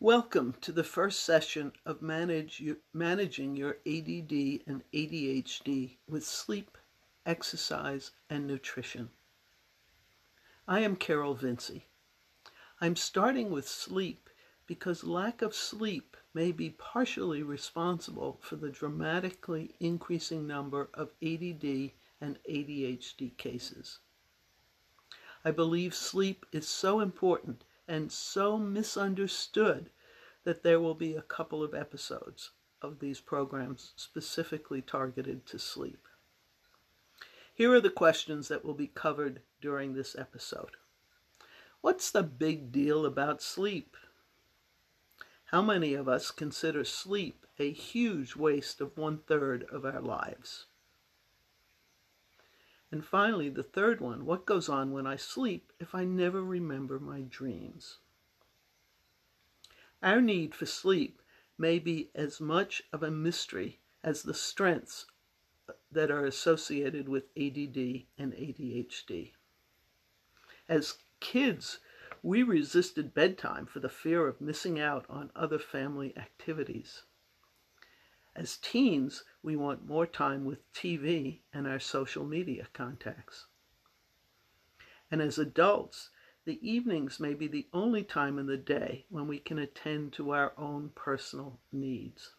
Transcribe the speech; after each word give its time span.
Welcome 0.00 0.56
to 0.60 0.72
the 0.72 0.84
first 0.84 1.20
session 1.20 1.72
of 1.86 2.02
manage 2.02 2.62
Managing 2.92 3.56
Your 3.56 3.78
ADD 3.86 4.60
and 4.66 4.82
ADHD 4.92 5.96
with 6.06 6.22
Sleep, 6.22 6.76
Exercise, 7.24 8.10
and 8.28 8.46
Nutrition. 8.46 9.08
I 10.68 10.80
am 10.80 10.96
Carol 10.96 11.32
Vinci. 11.32 11.86
I'm 12.78 12.94
starting 12.94 13.50
with 13.50 13.66
sleep 13.66 14.28
because 14.66 15.02
lack 15.02 15.40
of 15.40 15.54
sleep 15.54 16.18
may 16.34 16.52
be 16.52 16.68
partially 16.68 17.42
responsible 17.42 18.38
for 18.42 18.56
the 18.56 18.68
dramatically 18.68 19.76
increasing 19.80 20.46
number 20.46 20.90
of 20.92 21.12
ADD 21.22 21.92
and 22.20 22.38
ADHD 22.46 23.34
cases. 23.38 24.00
I 25.42 25.52
believe 25.52 25.94
sleep 25.94 26.44
is 26.52 26.68
so 26.68 27.00
important 27.00 27.64
and 27.88 28.10
so 28.10 28.56
misunderstood 28.58 29.90
that 30.44 30.62
there 30.62 30.80
will 30.80 30.94
be 30.94 31.14
a 31.14 31.22
couple 31.22 31.62
of 31.62 31.74
episodes 31.74 32.50
of 32.82 33.00
these 33.00 33.20
programs 33.20 33.92
specifically 33.96 34.80
targeted 34.82 35.46
to 35.46 35.58
sleep. 35.58 36.06
Here 37.54 37.72
are 37.72 37.80
the 37.80 37.90
questions 37.90 38.48
that 38.48 38.64
will 38.64 38.74
be 38.74 38.86
covered 38.86 39.40
during 39.60 39.94
this 39.94 40.14
episode. 40.16 40.76
What's 41.80 42.10
the 42.10 42.22
big 42.22 42.70
deal 42.70 43.06
about 43.06 43.40
sleep? 43.40 43.96
How 45.46 45.62
many 45.62 45.94
of 45.94 46.08
us 46.08 46.30
consider 46.30 46.84
sleep 46.84 47.46
a 47.58 47.72
huge 47.72 48.36
waste 48.36 48.80
of 48.80 48.98
one 48.98 49.18
third 49.18 49.64
of 49.72 49.84
our 49.84 50.00
lives? 50.00 50.66
And 52.92 53.04
finally, 53.04 53.48
the 53.48 53.62
third 53.62 54.00
one 54.00 54.24
what 54.24 54.46
goes 54.46 54.68
on 54.68 54.92
when 54.92 55.06
I 55.06 55.16
sleep 55.16 55.72
if 55.80 55.94
I 55.94 56.04
never 56.04 56.42
remember 56.42 56.98
my 57.00 57.22
dreams? 57.22 57.98
Our 60.02 60.20
need 60.20 60.54
for 60.54 60.66
sleep 60.66 61.20
may 61.58 61.78
be 61.78 62.10
as 62.14 62.40
much 62.40 62.82
of 62.92 63.02
a 63.02 63.10
mystery 63.10 63.80
as 64.04 64.22
the 64.22 64.34
strengths 64.34 65.06
that 65.90 66.10
are 66.10 66.24
associated 66.24 67.08
with 67.08 67.24
ADD 67.36 68.04
and 68.18 68.32
ADHD. 68.32 69.32
As 70.68 70.98
kids, 71.18 71.80
we 72.22 72.42
resisted 72.42 73.14
bedtime 73.14 73.66
for 73.66 73.80
the 73.80 73.88
fear 73.88 74.26
of 74.28 74.40
missing 74.40 74.78
out 74.78 75.06
on 75.08 75.30
other 75.34 75.58
family 75.58 76.16
activities. 76.16 77.02
As 78.34 78.58
teens, 78.58 79.24
we 79.46 79.54
want 79.54 79.86
more 79.86 80.08
time 80.08 80.44
with 80.44 80.72
TV 80.72 81.38
and 81.54 81.68
our 81.68 81.78
social 81.78 82.24
media 82.24 82.66
contacts. 82.72 83.46
And 85.08 85.22
as 85.22 85.38
adults, 85.38 86.10
the 86.44 86.58
evenings 86.68 87.20
may 87.20 87.32
be 87.32 87.46
the 87.46 87.68
only 87.72 88.02
time 88.02 88.40
in 88.40 88.46
the 88.46 88.56
day 88.56 89.04
when 89.08 89.28
we 89.28 89.38
can 89.38 89.60
attend 89.60 90.12
to 90.14 90.32
our 90.32 90.52
own 90.58 90.90
personal 90.96 91.60
needs. 91.70 92.34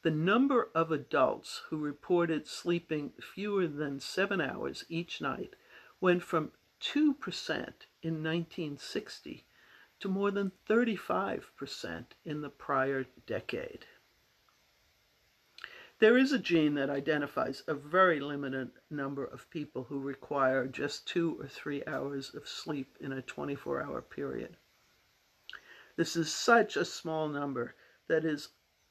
The 0.00 0.10
number 0.10 0.70
of 0.74 0.90
adults 0.90 1.60
who 1.68 1.76
reported 1.76 2.46
sleeping 2.46 3.12
fewer 3.20 3.66
than 3.66 4.00
seven 4.00 4.40
hours 4.40 4.86
each 4.88 5.20
night 5.20 5.56
went 6.00 6.22
from 6.22 6.52
2% 6.80 7.12
in 8.02 8.22
1960 8.24 9.44
to 10.00 10.08
more 10.08 10.30
than 10.30 10.52
35% 10.66 12.04
in 12.24 12.40
the 12.40 12.48
prior 12.48 13.04
decade. 13.26 13.84
There 15.98 16.18
is 16.18 16.30
a 16.30 16.38
gene 16.38 16.74
that 16.74 16.90
identifies 16.90 17.62
a 17.66 17.72
very 17.72 18.20
limited 18.20 18.70
number 18.90 19.24
of 19.24 19.48
people 19.48 19.84
who 19.84 19.98
require 19.98 20.66
just 20.66 21.08
two 21.08 21.40
or 21.40 21.48
three 21.48 21.82
hours 21.86 22.34
of 22.34 22.46
sleep 22.46 22.98
in 23.00 23.12
a 23.12 23.22
24 23.22 23.82
hour 23.82 24.02
period. 24.02 24.58
This 25.96 26.14
is 26.14 26.30
such 26.30 26.76
a 26.76 26.84
small 26.84 27.28
number 27.28 27.74
that 28.08 28.26
is, 28.26 28.48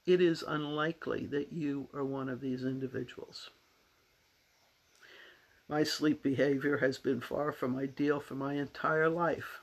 it 0.08 0.20
is 0.20 0.42
unlikely 0.42 1.28
that 1.28 1.54
you 1.54 1.90
are 1.94 2.04
one 2.04 2.28
of 2.28 2.42
these 2.42 2.64
individuals. 2.66 3.52
My 5.68 5.84
sleep 5.84 6.24
behavior 6.24 6.78
has 6.78 6.98
been 6.98 7.22
far 7.22 7.52
from 7.52 7.78
ideal 7.78 8.20
for 8.20 8.34
my 8.34 8.56
entire 8.56 9.10
life. 9.10 9.62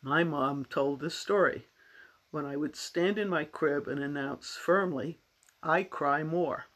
My 0.00 0.22
mom 0.22 0.64
told 0.64 1.00
this 1.00 1.16
story 1.16 1.66
when 2.30 2.46
I 2.46 2.56
would 2.56 2.76
stand 2.76 3.18
in 3.18 3.28
my 3.28 3.44
crib 3.44 3.88
and 3.88 4.00
announce 4.00 4.56
firmly, 4.56 5.18
I 5.62 5.84
cry 5.84 6.22
more. 6.24 6.66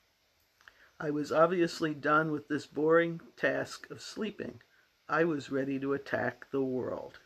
I 1.01 1.11
was 1.11 1.33
obviously 1.33 1.93
done 1.93 2.31
with 2.31 2.49
this 2.49 2.67
boring 2.67 3.21
task 3.37 3.91
of 3.91 4.01
sleeping. 4.01 4.61
I 5.09 5.25
was 5.25 5.51
ready 5.51 5.79
to 5.81 5.93
attack 5.93 6.51
the 6.51 6.63
world. 6.63 7.19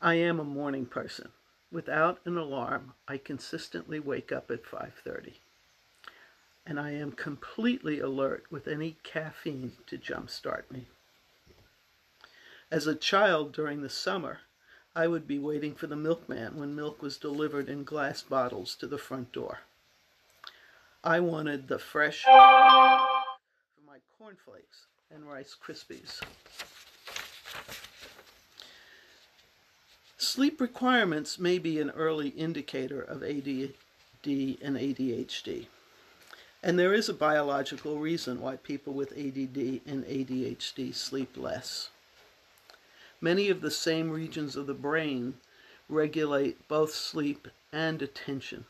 I 0.00 0.14
am 0.14 0.40
a 0.40 0.44
morning 0.44 0.86
person. 0.86 1.32
Without 1.70 2.20
an 2.24 2.36
alarm, 2.36 2.94
I 3.06 3.18
consistently 3.18 4.00
wake 4.00 4.32
up 4.32 4.50
at 4.50 4.64
5:30. 4.64 5.40
And 6.64 6.80
I 6.80 6.92
am 6.92 7.12
completely 7.12 8.00
alert 8.00 8.46
with 8.50 8.66
any 8.66 8.96
caffeine 9.02 9.76
to 9.86 9.98
jumpstart 9.98 10.70
me. 10.70 10.88
As 12.70 12.86
a 12.86 12.94
child 12.94 13.52
during 13.52 13.82
the 13.82 13.88
summer, 13.88 14.40
I 14.94 15.06
would 15.06 15.28
be 15.28 15.38
waiting 15.38 15.74
for 15.74 15.86
the 15.86 15.96
milkman 15.96 16.56
when 16.58 16.74
milk 16.74 17.00
was 17.00 17.16
delivered 17.16 17.68
in 17.68 17.84
glass 17.84 18.22
bottles 18.22 18.74
to 18.76 18.88
the 18.88 18.98
front 18.98 19.30
door. 19.32 19.60
I 21.04 21.20
wanted 21.20 21.68
the 21.68 21.78
fresh 21.78 22.24
for 22.24 22.30
my 23.86 23.98
cornflakes 24.18 24.86
and 25.10 25.30
Rice 25.30 25.54
Krispies. 25.64 26.20
Sleep 30.18 30.60
requirements 30.60 31.38
may 31.38 31.58
be 31.58 31.80
an 31.80 31.90
early 31.90 32.28
indicator 32.30 33.00
of 33.00 33.22
ADD 33.22 33.74
and 34.24 34.76
ADHD. 34.76 35.66
And 36.62 36.78
there 36.78 36.92
is 36.92 37.08
a 37.08 37.14
biological 37.14 37.98
reason 37.98 38.40
why 38.40 38.56
people 38.56 38.92
with 38.92 39.12
ADD 39.12 39.80
and 39.86 40.04
ADHD 40.04 40.94
sleep 40.94 41.36
less. 41.36 41.90
Many 43.20 43.50
of 43.50 43.60
the 43.60 43.70
same 43.70 44.10
regions 44.10 44.56
of 44.56 44.66
the 44.66 44.74
brain 44.74 45.34
regulate 45.88 46.66
both 46.68 46.94
sleep 46.94 47.48
and 47.72 48.00
attention. 48.00 48.64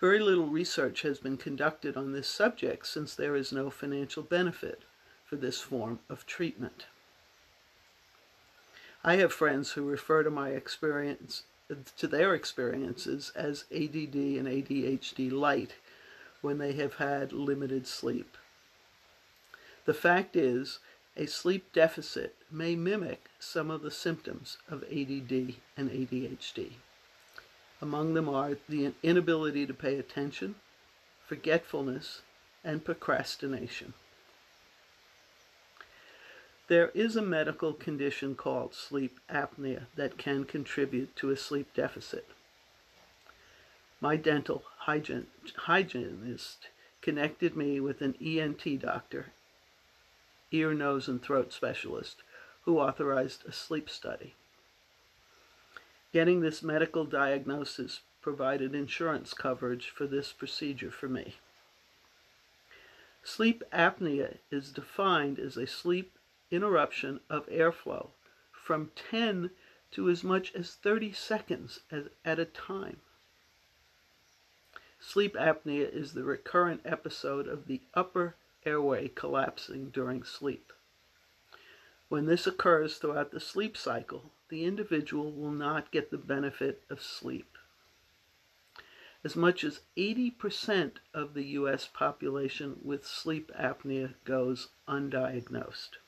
Very 0.00 0.18
little 0.18 0.46
research 0.46 1.02
has 1.02 1.18
been 1.18 1.36
conducted 1.36 1.96
on 1.96 2.12
this 2.12 2.28
subject 2.28 2.86
since 2.86 3.14
there 3.14 3.36
is 3.36 3.52
no 3.52 3.68
financial 3.68 4.22
benefit 4.22 4.82
for 5.26 5.36
this 5.36 5.60
form 5.60 5.98
of 6.08 6.26
treatment. 6.26 6.86
I 9.04 9.16
have 9.16 9.32
friends 9.32 9.72
who 9.72 9.84
refer 9.84 10.22
to 10.22 10.30
my 10.30 10.50
experience 10.50 11.42
to 11.96 12.06
their 12.06 12.34
experiences 12.34 13.30
as 13.34 13.64
ADD 13.70 14.14
and 14.14 14.48
ADHD 14.48 15.30
light 15.30 15.74
when 16.40 16.58
they 16.58 16.72
have 16.72 16.94
had 16.94 17.32
limited 17.32 17.86
sleep. 17.86 18.36
The 19.84 19.94
fact 19.94 20.34
is 20.34 20.78
a 21.16 21.26
sleep 21.26 21.72
deficit 21.72 22.36
may 22.50 22.74
mimic 22.74 23.28
some 23.38 23.70
of 23.70 23.82
the 23.82 23.90
symptoms 23.90 24.58
of 24.68 24.82
ADD 24.84 25.54
and 25.76 25.90
ADHD. 25.90 26.72
Among 27.82 28.14
them 28.14 28.28
are 28.28 28.56
the 28.68 28.92
inability 29.02 29.66
to 29.66 29.74
pay 29.74 29.98
attention, 29.98 30.54
forgetfulness, 31.26 32.22
and 32.62 32.84
procrastination. 32.84 33.94
There 36.68 36.90
is 36.94 37.16
a 37.16 37.22
medical 37.22 37.72
condition 37.72 38.34
called 38.36 38.74
sleep 38.74 39.18
apnea 39.28 39.86
that 39.96 40.18
can 40.18 40.44
contribute 40.44 41.16
to 41.16 41.30
a 41.30 41.36
sleep 41.36 41.74
deficit. 41.74 42.28
My 44.00 44.16
dental 44.16 44.62
hygienist 44.76 46.68
connected 47.02 47.56
me 47.56 47.80
with 47.80 48.00
an 48.02 48.14
ENT 48.24 48.80
doctor 48.80 49.32
ear, 50.52 50.74
nose, 50.74 51.08
and 51.08 51.22
throat 51.22 51.52
specialist 51.52 52.22
who 52.62 52.78
authorized 52.78 53.44
a 53.46 53.52
sleep 53.52 53.88
study. 53.88 54.34
Getting 56.12 56.40
this 56.40 56.62
medical 56.62 57.04
diagnosis 57.04 58.00
provided 58.20 58.74
insurance 58.74 59.32
coverage 59.32 59.88
for 59.88 60.06
this 60.06 60.32
procedure 60.32 60.90
for 60.90 61.08
me. 61.08 61.36
Sleep 63.22 63.62
apnea 63.72 64.38
is 64.50 64.72
defined 64.72 65.38
as 65.38 65.56
a 65.56 65.66
sleep 65.66 66.18
interruption 66.50 67.20
of 67.28 67.46
airflow 67.48 68.08
from 68.52 68.90
10 69.10 69.50
to 69.92 70.08
as 70.08 70.24
much 70.24 70.54
as 70.54 70.74
30 70.74 71.12
seconds 71.12 71.80
at 72.24 72.38
a 72.38 72.44
time. 72.44 72.98
Sleep 75.00 75.34
apnea 75.34 75.92
is 75.92 76.12
the 76.12 76.24
recurrent 76.24 76.82
episode 76.84 77.48
of 77.48 77.66
the 77.66 77.80
upper 77.94 78.36
airway 78.66 79.08
collapsing 79.08 79.90
during 79.90 80.22
sleep. 80.22 80.72
When 82.08 82.26
this 82.26 82.46
occurs 82.46 82.98
throughout 82.98 83.30
the 83.30 83.40
sleep 83.40 83.76
cycle, 83.76 84.32
the 84.48 84.64
individual 84.64 85.32
will 85.32 85.52
not 85.52 85.92
get 85.92 86.10
the 86.10 86.18
benefit 86.18 86.82
of 86.90 87.00
sleep. 87.00 87.56
As 89.22 89.36
much 89.36 89.64
as 89.64 89.80
80% 89.96 90.92
of 91.14 91.34
the 91.34 91.44
US 91.44 91.86
population 91.86 92.80
with 92.82 93.06
sleep 93.06 93.52
apnea 93.56 94.14
goes 94.24 94.68
undiagnosed. 94.88 95.98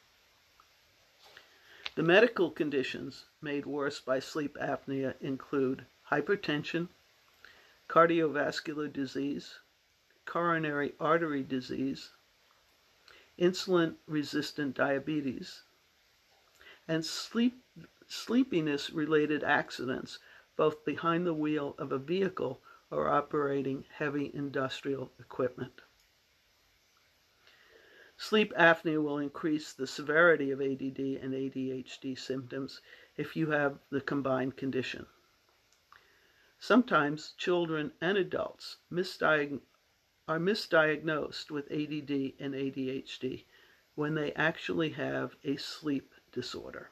The 1.94 2.02
medical 2.02 2.50
conditions 2.50 3.26
made 3.42 3.66
worse 3.66 4.00
by 4.00 4.18
sleep 4.18 4.56
apnea 4.56 5.14
include 5.20 5.84
hypertension, 6.10 6.88
cardiovascular 7.88 8.90
disease, 8.90 9.58
coronary 10.24 10.94
artery 10.98 11.42
disease, 11.42 12.10
insulin 13.42 13.96
resistant 14.06 14.72
diabetes, 14.72 15.64
and 16.86 17.04
sleep, 17.04 17.64
sleepiness 18.06 18.90
related 18.90 19.42
accidents, 19.42 20.20
both 20.56 20.84
behind 20.84 21.26
the 21.26 21.34
wheel 21.34 21.74
of 21.76 21.90
a 21.90 21.98
vehicle 21.98 22.62
or 22.88 23.08
operating 23.08 23.84
heavy 23.96 24.30
industrial 24.32 25.10
equipment. 25.18 25.80
Sleep 28.16 28.52
apnea 28.54 29.02
will 29.02 29.18
increase 29.18 29.72
the 29.72 29.88
severity 29.88 30.52
of 30.52 30.60
ADD 30.60 31.00
and 31.20 31.34
ADHD 31.34 32.16
symptoms 32.16 32.80
if 33.16 33.34
you 33.34 33.50
have 33.50 33.80
the 33.90 34.00
combined 34.00 34.56
condition. 34.56 35.06
Sometimes 36.60 37.32
children 37.36 37.92
and 38.00 38.16
adults 38.16 38.76
misdiag- 38.88 39.62
are 40.28 40.38
misdiagnosed 40.38 41.50
with 41.50 41.70
ADD 41.70 42.34
and 42.38 42.54
ADHD 42.54 43.44
when 43.94 44.14
they 44.14 44.32
actually 44.32 44.90
have 44.90 45.36
a 45.44 45.56
sleep 45.56 46.12
disorder. 46.32 46.90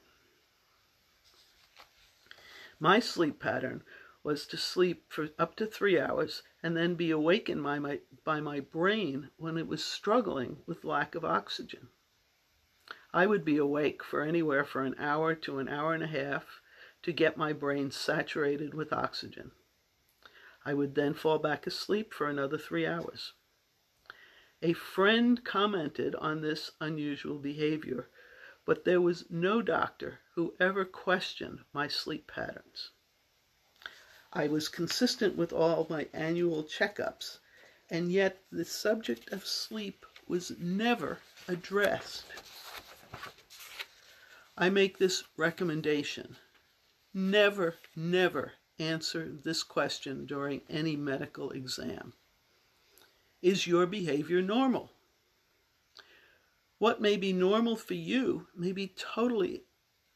My 2.78 2.98
sleep 2.98 3.38
pattern 3.40 3.82
was 4.22 4.46
to 4.46 4.56
sleep 4.56 5.04
for 5.08 5.28
up 5.38 5.56
to 5.56 5.66
three 5.66 5.98
hours 5.98 6.42
and 6.62 6.76
then 6.76 6.94
be 6.94 7.10
awakened 7.10 7.62
by 7.62 7.78
my, 7.78 8.00
by 8.24 8.40
my 8.40 8.60
brain 8.60 9.30
when 9.36 9.56
it 9.56 9.66
was 9.66 9.84
struggling 9.84 10.58
with 10.66 10.84
lack 10.84 11.14
of 11.14 11.24
oxygen. 11.24 11.88
I 13.12 13.26
would 13.26 13.44
be 13.44 13.56
awake 13.56 14.04
for 14.04 14.22
anywhere 14.22 14.64
for 14.64 14.82
an 14.82 14.94
hour 14.98 15.34
to 15.34 15.58
an 15.58 15.68
hour 15.68 15.94
and 15.94 16.02
a 16.02 16.06
half 16.06 16.60
to 17.02 17.12
get 17.12 17.36
my 17.36 17.52
brain 17.52 17.90
saturated 17.90 18.74
with 18.74 18.92
oxygen. 18.92 19.52
I 20.64 20.74
would 20.74 20.94
then 20.94 21.14
fall 21.14 21.38
back 21.38 21.66
asleep 21.66 22.12
for 22.12 22.28
another 22.28 22.58
three 22.58 22.86
hours. 22.86 23.32
A 24.62 24.74
friend 24.74 25.42
commented 25.42 26.14
on 26.16 26.42
this 26.42 26.72
unusual 26.80 27.38
behavior, 27.38 28.10
but 28.66 28.84
there 28.84 29.00
was 29.00 29.30
no 29.30 29.62
doctor 29.62 30.20
who 30.34 30.54
ever 30.60 30.84
questioned 30.84 31.64
my 31.72 31.88
sleep 31.88 32.26
patterns. 32.26 32.90
I 34.34 34.48
was 34.48 34.68
consistent 34.68 35.34
with 35.34 35.52
all 35.52 35.86
my 35.88 36.08
annual 36.12 36.62
checkups, 36.62 37.38
and 37.88 38.12
yet 38.12 38.44
the 38.52 38.66
subject 38.66 39.32
of 39.32 39.46
sleep 39.46 40.04
was 40.28 40.52
never 40.58 41.20
addressed. 41.48 42.26
I 44.58 44.68
make 44.68 44.98
this 44.98 45.24
recommendation. 45.38 46.36
Never, 47.14 47.76
never 47.96 48.52
answer 48.80 49.28
this 49.30 49.62
question 49.62 50.26
during 50.26 50.62
any 50.68 50.96
medical 50.96 51.50
exam. 51.50 52.14
Is 53.42 53.66
your 53.66 53.86
behavior 53.86 54.42
normal? 54.42 54.90
What 56.78 57.00
may 57.00 57.16
be 57.16 57.32
normal 57.32 57.76
for 57.76 57.94
you 57.94 58.46
may 58.56 58.72
be 58.72 58.88
totally 58.88 59.64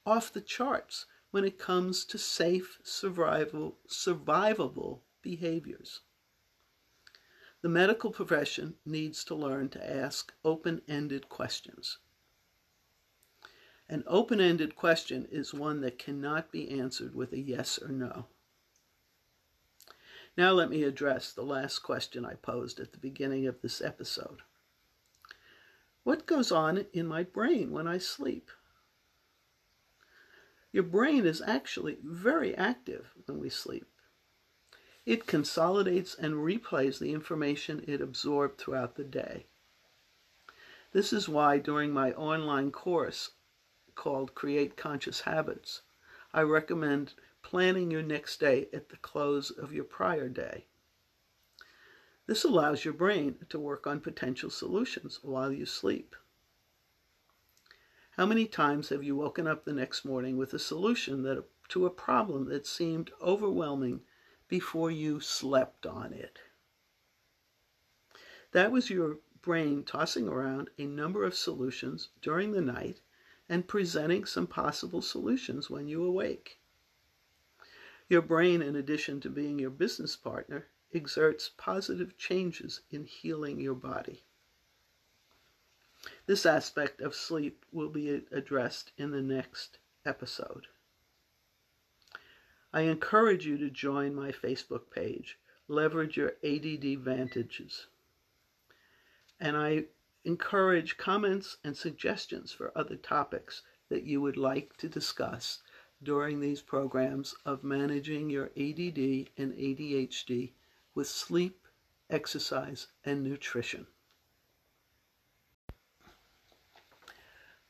off 0.07 0.33
the 0.33 0.41
charts 0.41 1.07
when 1.31 1.45
it 1.45 1.59
comes 1.59 2.05
to 2.05 2.17
safe, 2.17 2.79
survival, 2.83 3.77
survivable 3.89 5.01
behaviors. 5.21 6.01
The 7.63 7.69
medical 7.69 8.11
profession 8.11 8.75
needs 8.85 9.25
to 9.25 9.35
learn 9.35 9.69
to 9.71 9.91
ask 9.91 10.33
open 10.45 10.83
ended 10.87 11.29
questions. 11.29 11.99
An 13.89 14.05
open 14.07 14.41
ended 14.41 14.77
question 14.77 15.27
is 15.31 15.53
one 15.53 15.81
that 15.81 15.99
cannot 15.99 16.53
be 16.53 16.71
answered 16.71 17.15
with 17.15 17.33
a 17.33 17.41
yes 17.41 17.79
or 17.79 17.89
no. 17.89 18.27
Now, 20.37 20.53
let 20.53 20.71
me 20.71 20.83
address 20.83 21.33
the 21.33 21.43
last 21.43 21.81
question 21.81 22.25
I 22.25 22.35
posed 22.35 22.81
at 22.81 22.93
the 22.93 22.99
beginning 22.99 23.47
of 23.47 23.61
this 23.63 23.81
episode. 23.81 24.43
What 26.03 26.27
goes 26.27 26.51
on 26.51 26.87
in 26.93 27.07
my 27.07 27.23
brain 27.23 27.71
when 27.71 27.87
I 27.87 27.99
sleep? 27.99 28.51
Your 30.73 30.83
brain 30.83 31.25
is 31.25 31.41
actually 31.47 31.99
very 32.03 32.55
active 32.57 33.15
when 33.27 33.39
we 33.39 33.49
sleep. 33.49 33.87
It 35.07 35.27
consolidates 35.27 36.15
and 36.15 36.35
replays 36.35 36.99
the 36.99 37.13
information 37.13 37.85
it 37.87 38.01
absorbed 38.01 38.59
throughout 38.59 38.97
the 38.97 39.05
day. 39.05 39.47
This 40.93 41.13
is 41.13 41.29
why 41.29 41.59
during 41.59 41.93
my 41.93 42.13
online 42.13 42.73
course 42.73 43.31
called 43.95 44.35
Create 44.35 44.77
Conscious 44.77 45.21
Habits, 45.21 45.83
I 46.33 46.43
recommend 46.43 47.15
planning 47.55 47.89
your 47.89 48.03
next 48.03 48.41
day 48.41 48.67
at 48.73 48.89
the 48.89 48.97
close 48.97 49.49
of 49.49 49.73
your 49.73 49.85
prior 49.85 50.29
day. 50.29 50.65
This 52.27 52.43
allows 52.43 52.85
your 52.85 52.95
brain 52.95 53.37
to 53.49 53.61
work 53.61 53.87
on 53.87 54.01
potential 54.01 54.51
solutions 54.51 55.21
while 55.23 55.53
you 55.53 55.65
sleep. 55.65 56.17
How 58.17 58.27
many 58.27 58.47
times 58.47 58.89
have 58.89 59.05
you 59.05 59.15
woken 59.15 59.47
up 59.47 59.65
the 59.65 59.73
next 59.73 60.05
morning 60.05 60.37
with 60.37 60.53
a 60.53 60.59
solution 60.59 61.23
that, 61.23 61.45
to 61.69 61.87
a 61.87 61.91
problem 61.91 62.47
that 62.49 62.67
seemed 62.67 63.13
overwhelming 63.23 64.01
before 64.49 64.91
you 64.91 65.21
slept 65.21 65.87
on 65.87 66.13
it? 66.13 66.41
That 68.51 68.73
was 68.73 68.91
your 68.91 69.19
brain 69.43 69.85
tossing 69.85 70.27
around 70.27 70.71
a 70.77 70.87
number 70.87 71.23
of 71.23 71.37
solutions 71.37 72.09
during 72.21 72.51
the 72.51 72.61
night 72.61 73.01
and 73.49 73.69
presenting 73.69 74.25
some 74.25 74.49
possible 74.49 75.03
solutions 75.03 75.71
when 75.71 75.87
you 75.87 76.03
awake. 76.03 76.59
Your 78.09 78.23
brain, 78.23 78.61
in 78.61 78.77
addition 78.77 79.21
to 79.23 79.31
being 79.31 79.59
your 79.59 79.71
business 79.71 80.15
partner, 80.15 80.69
exerts 80.93 81.51
positive 81.57 82.17
changes 82.19 82.83
in 82.91 83.05
healing 83.05 83.59
your 83.59 83.75
body. 83.75 84.25
This 86.27 86.45
aspect 86.45 87.01
of 87.01 87.15
sleep 87.15 87.65
will 87.73 87.89
be 87.89 88.11
addressed 88.31 88.93
in 88.99 89.11
the 89.11 89.23
next 89.23 89.79
episode. 90.05 90.67
I 92.75 92.83
encourage 92.83 93.47
you 93.47 93.57
to 93.57 93.71
join 93.71 94.15
my 94.15 94.33
Facebook 94.33 94.91
page, 94.91 95.39
Leverage 95.67 96.19
Your 96.19 96.35
ADD 96.45 96.99
Vantages. 96.99 97.87
And 99.41 99.57
I 99.57 99.87
encourage 100.25 100.99
comments 100.99 101.57
and 101.65 101.77
suggestions 101.77 102.53
for 102.53 102.77
other 102.77 102.97
topics 102.97 103.63
that 103.89 104.05
you 104.05 104.21
would 104.21 104.37
like 104.37 104.77
to 104.77 104.89
discuss 104.89 105.63
during 106.05 106.39
these 106.39 106.61
programs 106.61 107.35
of 107.47 107.65
managing 107.65 108.29
your 108.29 108.47
ADD 108.57 109.31
and 109.39 109.55
ADHD 109.55 110.53
with 110.95 111.09
sleep, 111.09 111.67
exercise, 112.11 112.89
and 113.05 113.25
nutrition. 113.25 113.87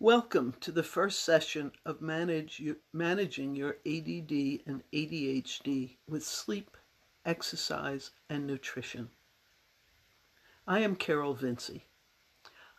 Welcome 0.00 0.55
to 0.61 0.73
the 0.73 0.83
first 0.83 1.21
session 1.21 1.71
of 1.87 2.03
manage 2.03 2.61
managing 2.93 3.55
your 3.55 3.76
ADD 3.87 4.61
and 4.67 4.83
ADHD 4.93 5.97
with 6.09 6.26
sleep, 6.26 6.76
exercise, 7.25 8.11
and 8.29 8.47
nutrition. 8.47 9.11
I 10.67 10.81
am 10.81 10.97
Carol 10.97 11.35
Vinci. 11.35 11.85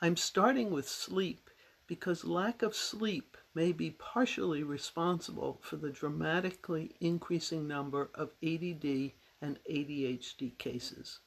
I'm 0.02 0.18
starting 0.18 0.72
with 0.72 0.90
sleep 0.90 1.50
because 1.88 2.26
lack 2.26 2.62
of 2.62 2.76
sleep 2.76 3.38
may 3.54 3.72
be 3.72 3.92
partially 3.92 4.64
responsible 4.64 5.60
for 5.62 5.76
the 5.78 5.90
dramatically 5.90 6.96
increasing 7.00 7.68
number 7.68 8.10
of 8.14 8.32
ADD 8.44 9.12
and 9.42 9.60
ADHD 9.70 10.58
cases. 10.58 11.20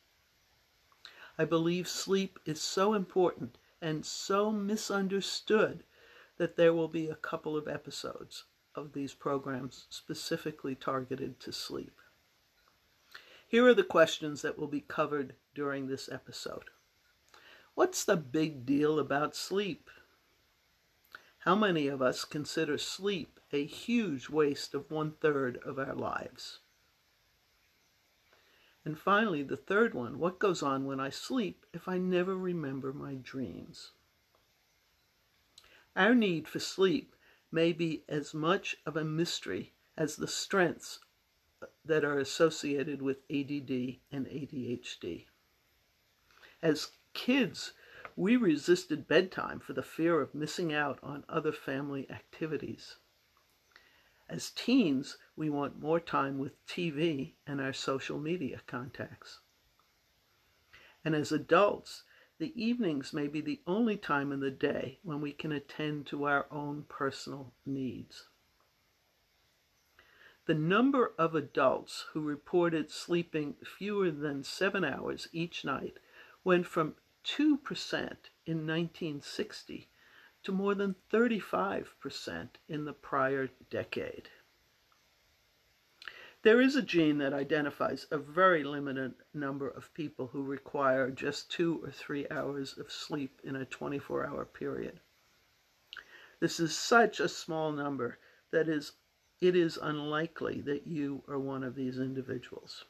I 1.38 1.44
believe 1.44 1.86
sleep 1.86 2.38
is 2.44 2.60
so 2.60 2.94
important 2.94 3.58
and 3.80 4.04
so 4.04 4.50
misunderstood 4.50 5.84
that 6.36 6.56
there 6.56 6.72
will 6.72 6.88
be 6.88 7.08
a 7.08 7.14
couple 7.14 7.56
of 7.56 7.68
episodes 7.68 8.44
of 8.74 8.92
these 8.92 9.14
programs 9.14 9.86
specifically 9.88 10.74
targeted 10.74 11.38
to 11.40 11.52
sleep. 11.52 12.00
Here 13.46 13.66
are 13.66 13.74
the 13.74 13.84
questions 13.84 14.42
that 14.42 14.58
will 14.58 14.66
be 14.66 14.82
covered 14.82 15.34
during 15.54 15.86
this 15.86 16.08
episode. 16.10 16.70
What's 17.74 18.04
the 18.04 18.16
big 18.16 18.66
deal 18.66 18.98
about 18.98 19.36
sleep? 19.36 19.90
How 21.48 21.54
many 21.54 21.86
of 21.86 22.02
us 22.02 22.26
consider 22.26 22.76
sleep 22.76 23.40
a 23.52 23.64
huge 23.64 24.28
waste 24.28 24.74
of 24.74 24.90
one 24.90 25.12
third 25.12 25.56
of 25.64 25.78
our 25.78 25.94
lives? 25.94 26.58
And 28.84 28.98
finally, 28.98 29.42
the 29.42 29.56
third 29.56 29.94
one 29.94 30.18
what 30.18 30.38
goes 30.38 30.62
on 30.62 30.84
when 30.84 31.00
I 31.00 31.08
sleep 31.08 31.64
if 31.72 31.88
I 31.88 31.96
never 31.96 32.36
remember 32.36 32.92
my 32.92 33.14
dreams? 33.14 33.92
Our 35.96 36.14
need 36.14 36.46
for 36.48 36.58
sleep 36.58 37.16
may 37.50 37.72
be 37.72 38.04
as 38.10 38.34
much 38.34 38.76
of 38.84 38.94
a 38.94 39.02
mystery 39.02 39.72
as 39.96 40.16
the 40.16 40.28
strengths 40.28 41.00
that 41.82 42.04
are 42.04 42.18
associated 42.18 43.00
with 43.00 43.22
ADD 43.30 44.00
and 44.12 44.26
ADHD. 44.26 45.24
As 46.60 46.90
kids, 47.14 47.72
We 48.18 48.34
resisted 48.34 49.06
bedtime 49.06 49.60
for 49.60 49.74
the 49.74 49.82
fear 49.84 50.20
of 50.20 50.34
missing 50.34 50.72
out 50.74 50.98
on 51.04 51.24
other 51.28 51.52
family 51.52 52.10
activities. 52.10 52.96
As 54.28 54.50
teens, 54.50 55.18
we 55.36 55.48
want 55.48 55.80
more 55.80 56.00
time 56.00 56.36
with 56.36 56.66
TV 56.66 57.34
and 57.46 57.60
our 57.60 57.72
social 57.72 58.18
media 58.18 58.62
contacts. 58.66 59.38
And 61.04 61.14
as 61.14 61.30
adults, 61.30 62.02
the 62.38 62.52
evenings 62.60 63.12
may 63.12 63.28
be 63.28 63.40
the 63.40 63.60
only 63.68 63.96
time 63.96 64.32
in 64.32 64.40
the 64.40 64.50
day 64.50 64.98
when 65.04 65.20
we 65.20 65.30
can 65.30 65.52
attend 65.52 66.08
to 66.08 66.24
our 66.24 66.48
own 66.50 66.86
personal 66.88 67.54
needs. 67.64 68.30
The 70.46 70.54
number 70.54 71.14
of 71.16 71.36
adults 71.36 72.06
who 72.14 72.20
reported 72.20 72.90
sleeping 72.90 73.54
fewer 73.64 74.10
than 74.10 74.42
seven 74.42 74.82
hours 74.82 75.28
each 75.32 75.64
night 75.64 75.98
went 76.42 76.66
from 76.66 76.96
2% 77.36 77.50
in 78.46 78.66
1960 78.66 79.88
to 80.42 80.52
more 80.52 80.74
than 80.74 80.94
35% 81.12 82.48
in 82.68 82.84
the 82.84 82.92
prior 82.92 83.48
decade. 83.70 84.30
There 86.42 86.60
is 86.60 86.76
a 86.76 86.82
gene 86.82 87.18
that 87.18 87.32
identifies 87.32 88.06
a 88.10 88.18
very 88.18 88.62
limited 88.62 89.14
number 89.34 89.68
of 89.68 89.92
people 89.92 90.28
who 90.28 90.42
require 90.42 91.10
just 91.10 91.50
two 91.50 91.84
or 91.84 91.90
three 91.90 92.26
hours 92.30 92.78
of 92.78 92.92
sleep 92.92 93.40
in 93.42 93.56
a 93.56 93.64
24 93.64 94.26
hour 94.26 94.44
period. 94.44 95.00
This 96.40 96.60
is 96.60 96.76
such 96.76 97.18
a 97.18 97.28
small 97.28 97.72
number 97.72 98.18
that 98.52 98.68
is 98.68 98.92
it 99.40 99.54
is 99.54 99.76
unlikely 99.76 100.60
that 100.62 100.86
you 100.86 101.22
are 101.28 101.38
one 101.38 101.62
of 101.64 101.74
these 101.74 101.98
individuals. 101.98 102.84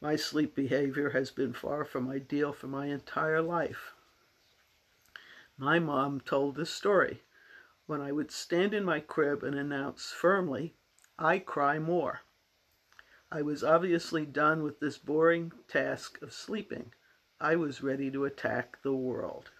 My 0.00 0.16
sleep 0.16 0.54
behavior 0.54 1.10
has 1.10 1.30
been 1.30 1.52
far 1.52 1.84
from 1.84 2.10
ideal 2.10 2.52
for 2.52 2.66
my 2.66 2.86
entire 2.86 3.40
life. 3.40 3.94
My 5.56 5.78
mom 5.78 6.20
told 6.20 6.56
this 6.56 6.70
story 6.70 7.22
when 7.86 8.00
I 8.00 8.12
would 8.12 8.30
stand 8.30 8.74
in 8.74 8.84
my 8.84 9.00
crib 9.00 9.42
and 9.42 9.54
announce 9.54 10.12
firmly, 10.12 10.74
I 11.18 11.38
cry 11.38 11.78
more. 11.78 12.20
I 13.30 13.42
was 13.42 13.64
obviously 13.64 14.26
done 14.26 14.62
with 14.62 14.80
this 14.80 14.98
boring 14.98 15.52
task 15.66 16.20
of 16.20 16.32
sleeping. 16.32 16.92
I 17.40 17.56
was 17.56 17.82
ready 17.82 18.10
to 18.10 18.24
attack 18.24 18.82
the 18.82 18.94
world. 18.94 19.50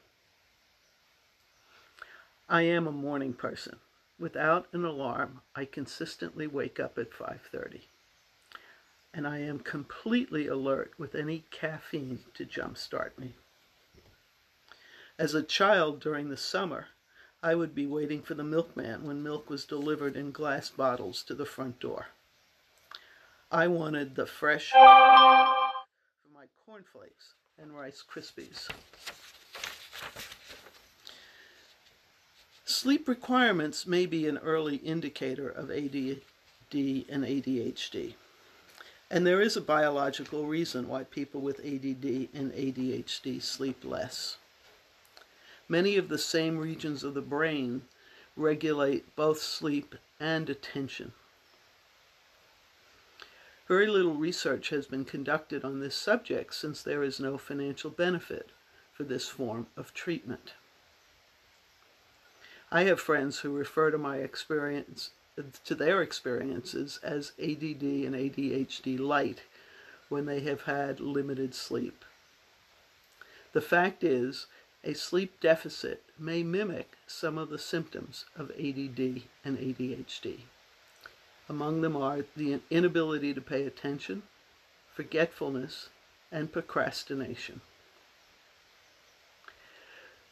I 2.49 2.63
am 2.63 2.87
a 2.87 2.93
morning 2.93 3.33
person. 3.33 3.79
Without 4.19 4.67
an 4.73 4.85
alarm, 4.85 5.41
I 5.55 5.65
consistently 5.65 6.47
wake 6.47 6.79
up 6.79 6.99
at 6.99 7.13
5:30. 7.13 7.89
And 9.17 9.27
I 9.27 9.39
am 9.39 9.61
completely 9.61 10.47
alert 10.47 10.93
with 10.99 11.15
any 11.15 11.47
caffeine 11.51 12.19
to 12.35 12.45
jumpstart 12.45 13.17
me. 13.17 13.33
As 15.19 15.33
a 15.33 15.43
child 15.43 16.01
during 16.01 16.29
the 16.29 16.37
summer, 16.37 16.89
I 17.43 17.55
would 17.55 17.75
be 17.75 17.87
waiting 17.87 18.21
for 18.21 18.35
the 18.35 18.45
milkman 18.45 19.05
when 19.05 19.23
milk 19.23 19.49
was 19.49 19.65
delivered 19.65 20.17
in 20.17 20.33
glass 20.33 20.69
bottles 20.69 21.23
to 21.23 21.35
the 21.35 21.47
front 21.47 21.81
door. 21.81 22.09
I 23.51 23.69
wanted 23.69 24.17
the 24.17 24.27
fresh 24.27 24.71
for 24.73 24.79
my 26.35 26.45
cornflakes 26.67 27.33
and 27.57 27.75
Rice 27.75 28.05
Krispies. 28.07 28.69
Sleep 32.67 33.09
requirements 33.09 33.87
may 33.87 34.05
be 34.05 34.29
an 34.29 34.37
early 34.37 34.77
indicator 34.77 35.49
of 35.49 35.71
ADD 35.71 36.21
and 36.71 37.25
ADHD. 37.25 38.13
And 39.11 39.27
there 39.27 39.41
is 39.41 39.57
a 39.57 39.61
biological 39.61 40.47
reason 40.47 40.89
why 40.89 41.05
people 41.05 41.41
with 41.41 41.61
ADD 41.61 42.29
and 42.35 42.53
ADHD 42.53 43.41
sleep 43.41 43.85
less. 43.85 44.39
Many 45.69 45.97
of 45.97 46.09
the 46.09 46.19
same 46.19 46.59
regions 46.59 47.05
of 47.05 47.15
the 47.15 47.21
brain 47.21 47.83
regulate 48.37 49.15
both 49.15 49.41
sleep 49.41 49.95
and 50.19 50.51
attention. 50.51 51.13
Very 53.69 53.87
little 53.87 54.15
research 54.15 54.69
has 54.69 54.87
been 54.87 55.05
conducted 55.05 55.65
on 55.65 55.81
this 55.81 55.97
subject 55.97 56.55
since 56.55 56.83
there 56.83 57.03
is 57.03 57.19
no 57.19 57.37
financial 57.37 57.91
benefit 57.91 58.51
for 58.93 59.03
this 59.03 59.29
form 59.29 59.67
of 59.77 59.93
treatment. 59.93 60.55
I 62.71 62.85
have 62.85 63.01
friends 63.01 63.41
who 63.41 63.51
refer 63.51 63.91
to 63.91 63.99
my 63.99 64.19
experience 64.19 65.11
to 65.65 65.75
their 65.75 66.03
experiences 66.03 66.99
as 67.03 67.33
ADD 67.39 67.83
and 67.83 68.15
ADHD 68.15 68.99
light 68.99 69.43
when 70.09 70.27
they 70.27 70.41
have 70.41 70.63
had 70.63 71.01
limited 71.01 71.55
sleep. 71.55 72.05
The 73.53 73.61
fact 73.61 74.05
is, 74.05 74.47
a 74.85 74.95
sleep 74.95 75.41
deficit 75.41 76.03
may 76.19 76.43
mimic 76.43 76.93
some 77.07 77.39
of 77.39 77.49
the 77.51 77.59
symptoms 77.59 78.25
of 78.37 78.51
ADD 78.51 79.23
and 79.45 79.59
ADHD. 79.59 80.41
Among 81.49 81.81
them 81.81 81.97
are 81.97 82.25
the 82.37 82.61
inability 82.71 83.35
to 83.35 83.41
pay 83.41 83.65
attention, 83.65 84.23
forgetfulness, 84.95 85.89
and 86.31 86.53
procrastination. 86.53 87.61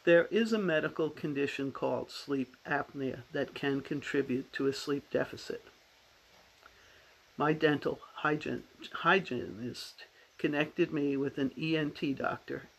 There 0.05 0.25
is 0.25 0.53
a 0.53 0.59
medical 0.59 1.09
condition 1.09 1.71
called 1.71 2.11
sleep 2.11 2.55
apnea 2.63 3.23
that 3.31 3.55
can 3.55 3.81
contribute 3.81 4.53
to 4.53 4.67
a 4.67 4.73
sleep 4.73 5.09
deficit. 5.09 5.65
My 7.37 7.53
dental 7.53 7.99
hygienist 8.17 10.05
connected 10.37 10.93
me 10.93 11.17
with 11.17 11.39
an 11.39 11.51
ENT 11.59 12.19
doctor, 12.19 12.69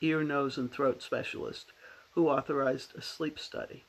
ear, 0.00 0.24
nose, 0.24 0.58
and 0.58 0.72
throat 0.72 1.02
specialist, 1.02 1.66
who 2.14 2.28
authorized 2.28 2.96
a 2.96 3.02
sleep 3.02 3.38
study. 3.38 3.84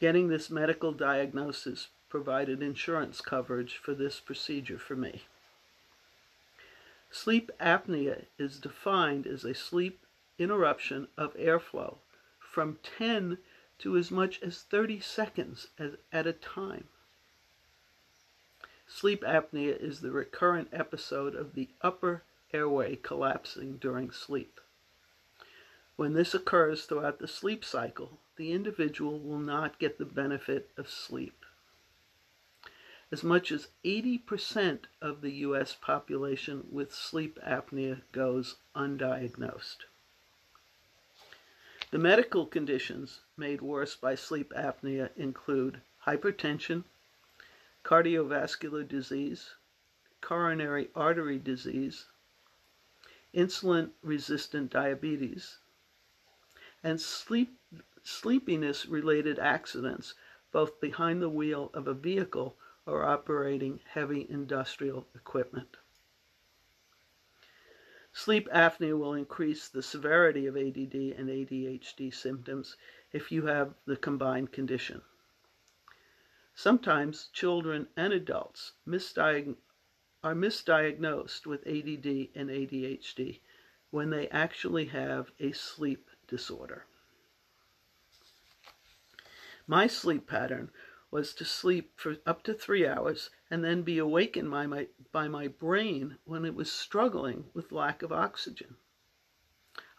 Getting 0.00 0.28
this 0.28 0.48
medical 0.48 0.92
diagnosis 0.92 1.88
provided 2.08 2.62
insurance 2.62 3.20
coverage 3.20 3.76
for 3.76 3.92
this 3.92 4.20
procedure 4.20 4.78
for 4.78 4.96
me. 4.96 5.24
Sleep 7.10 7.50
apnea 7.60 8.24
is 8.38 8.58
defined 8.58 9.26
as 9.26 9.44
a 9.44 9.54
sleep 9.54 10.00
interruption 10.38 11.08
of 11.16 11.34
airflow 11.34 11.98
from 12.38 12.78
10 12.98 13.38
to 13.78 13.96
as 13.96 14.10
much 14.10 14.42
as 14.42 14.62
30 14.62 15.00
seconds 15.00 15.68
at 16.12 16.26
a 16.26 16.32
time. 16.32 16.88
Sleep 18.86 19.22
apnea 19.22 19.76
is 19.76 20.00
the 20.00 20.12
recurrent 20.12 20.68
episode 20.72 21.34
of 21.34 21.54
the 21.54 21.68
upper 21.82 22.22
airway 22.52 22.96
collapsing 22.96 23.78
during 23.78 24.10
sleep. 24.10 24.60
When 25.96 26.14
this 26.14 26.34
occurs 26.34 26.84
throughout 26.84 27.18
the 27.18 27.28
sleep 27.28 27.64
cycle, 27.64 28.20
the 28.36 28.52
individual 28.52 29.18
will 29.18 29.38
not 29.38 29.78
get 29.78 29.98
the 29.98 30.04
benefit 30.04 30.70
of 30.76 30.88
sleep. 30.88 31.44
As 33.10 33.22
much 33.22 33.50
as 33.50 33.68
80% 33.84 34.80
of 35.00 35.20
the 35.20 35.32
US 35.32 35.74
population 35.74 36.66
with 36.70 36.92
sleep 36.92 37.38
apnea 37.44 38.02
goes 38.12 38.56
undiagnosed. 38.74 39.84
The 41.96 42.02
medical 42.02 42.44
conditions 42.44 43.20
made 43.38 43.62
worse 43.62 43.96
by 43.96 44.16
sleep 44.16 44.52
apnea 44.54 45.16
include 45.16 45.80
hypertension, 46.04 46.84
cardiovascular 47.84 48.86
disease, 48.86 49.54
coronary 50.20 50.90
artery 50.94 51.38
disease, 51.38 52.04
insulin 53.32 53.92
resistant 54.02 54.70
diabetes, 54.70 55.56
and 56.84 57.00
sleep, 57.00 57.58
sleepiness 58.02 58.84
related 58.84 59.38
accidents, 59.38 60.12
both 60.52 60.78
behind 60.82 61.22
the 61.22 61.30
wheel 61.30 61.70
of 61.72 61.88
a 61.88 61.94
vehicle 61.94 62.58
or 62.84 63.04
operating 63.06 63.80
heavy 63.88 64.26
industrial 64.28 65.06
equipment. 65.14 65.78
Sleep 68.18 68.48
apnea 68.48 68.98
will 68.98 69.12
increase 69.12 69.68
the 69.68 69.82
severity 69.82 70.46
of 70.46 70.56
ADD 70.56 70.94
and 71.18 71.28
ADHD 71.28 72.12
symptoms 72.14 72.78
if 73.12 73.30
you 73.30 73.44
have 73.44 73.74
the 73.84 73.98
combined 73.98 74.52
condition. 74.52 75.02
Sometimes 76.54 77.28
children 77.34 77.88
and 77.94 78.14
adults 78.14 78.72
misdiag- 78.88 79.56
are 80.24 80.34
misdiagnosed 80.34 81.44
with 81.44 81.66
ADD 81.66 82.30
and 82.34 82.48
ADHD 82.48 83.40
when 83.90 84.08
they 84.08 84.30
actually 84.30 84.86
have 84.86 85.30
a 85.38 85.52
sleep 85.52 86.08
disorder. 86.26 86.86
My 89.66 89.86
sleep 89.86 90.26
pattern 90.26 90.70
was 91.10 91.34
to 91.34 91.44
sleep 91.44 91.92
for 91.96 92.16
up 92.26 92.42
to 92.42 92.52
three 92.52 92.86
hours 92.86 93.30
and 93.50 93.62
then 93.64 93.82
be 93.82 93.98
awakened 93.98 94.50
by 94.50 94.66
my, 94.66 94.88
by 95.12 95.28
my 95.28 95.48
brain 95.48 96.18
when 96.24 96.44
it 96.44 96.54
was 96.54 96.70
struggling 96.70 97.44
with 97.54 97.72
lack 97.72 98.02
of 98.02 98.12
oxygen. 98.12 98.76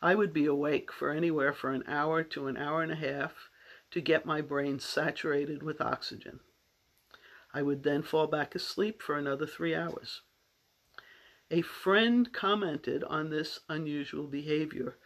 I 0.02 0.16
would 0.16 0.34
be 0.34 0.46
awake 0.46 0.92
for 0.92 1.12
anywhere 1.12 1.54
for 1.54 1.72
an 1.72 1.84
hour 1.88 2.24
to 2.24 2.48
an 2.48 2.58
hour 2.58 2.84
and 2.84 2.92
a 2.92 2.96
half 2.96 3.50
to 3.92 4.02
get 4.02 4.26
my 4.26 4.42
brain 4.42 4.80
saturated 4.80 5.64
with 5.64 5.82
oxygen. 5.82 6.40
I 7.54 7.62
would 7.62 7.84
then 7.84 8.04
fall 8.04 8.28
back 8.28 8.54
asleep 8.54 9.02
for 9.02 9.18
another 9.18 9.48
three 9.48 9.74
hours. 9.74 10.22
A 11.50 11.62
friend 11.62 12.32
commented 12.34 13.04
on 13.06 13.30
this 13.30 13.62
unusual 13.70 14.28
behavior, 14.28 14.98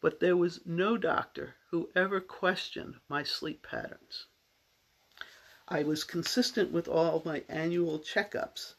but 0.00 0.18
there 0.18 0.36
was 0.36 0.66
no 0.66 0.98
doctor 0.98 1.54
who 1.70 1.90
ever 1.94 2.20
questioned 2.20 2.96
my 3.08 3.22
sleep 3.22 3.62
patterns. 3.62 4.26
I 5.68 5.82
was 5.82 6.04
consistent 6.04 6.72
with 6.72 6.88
all 6.88 7.22
my 7.24 7.42
annual 7.48 7.98
checkups, 7.98 8.74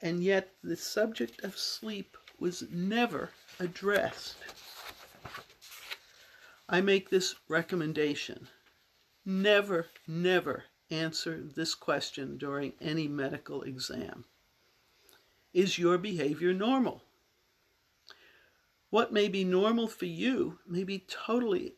and 0.00 0.24
yet 0.24 0.54
the 0.62 0.76
subject 0.76 1.44
of 1.44 1.58
sleep 1.58 2.16
was 2.38 2.64
never 2.70 3.30
addressed. 3.58 4.36
I 6.68 6.80
make 6.80 7.10
this 7.10 7.34
recommendation. 7.48 8.48
Never, 9.24 9.88
never 10.06 10.64
answer 10.90 11.42
this 11.42 11.74
question 11.74 12.38
during 12.38 12.72
any 12.80 13.06
medical 13.06 13.62
exam. 13.62 14.24
Is 15.52 15.78
your 15.78 15.98
behavior 15.98 16.54
normal? 16.54 17.04
What 18.88 19.12
may 19.12 19.28
be 19.28 19.44
normal 19.44 19.88
for 19.88 20.06
you 20.06 20.58
may 20.66 20.84
be 20.84 21.04
totally 21.06 21.74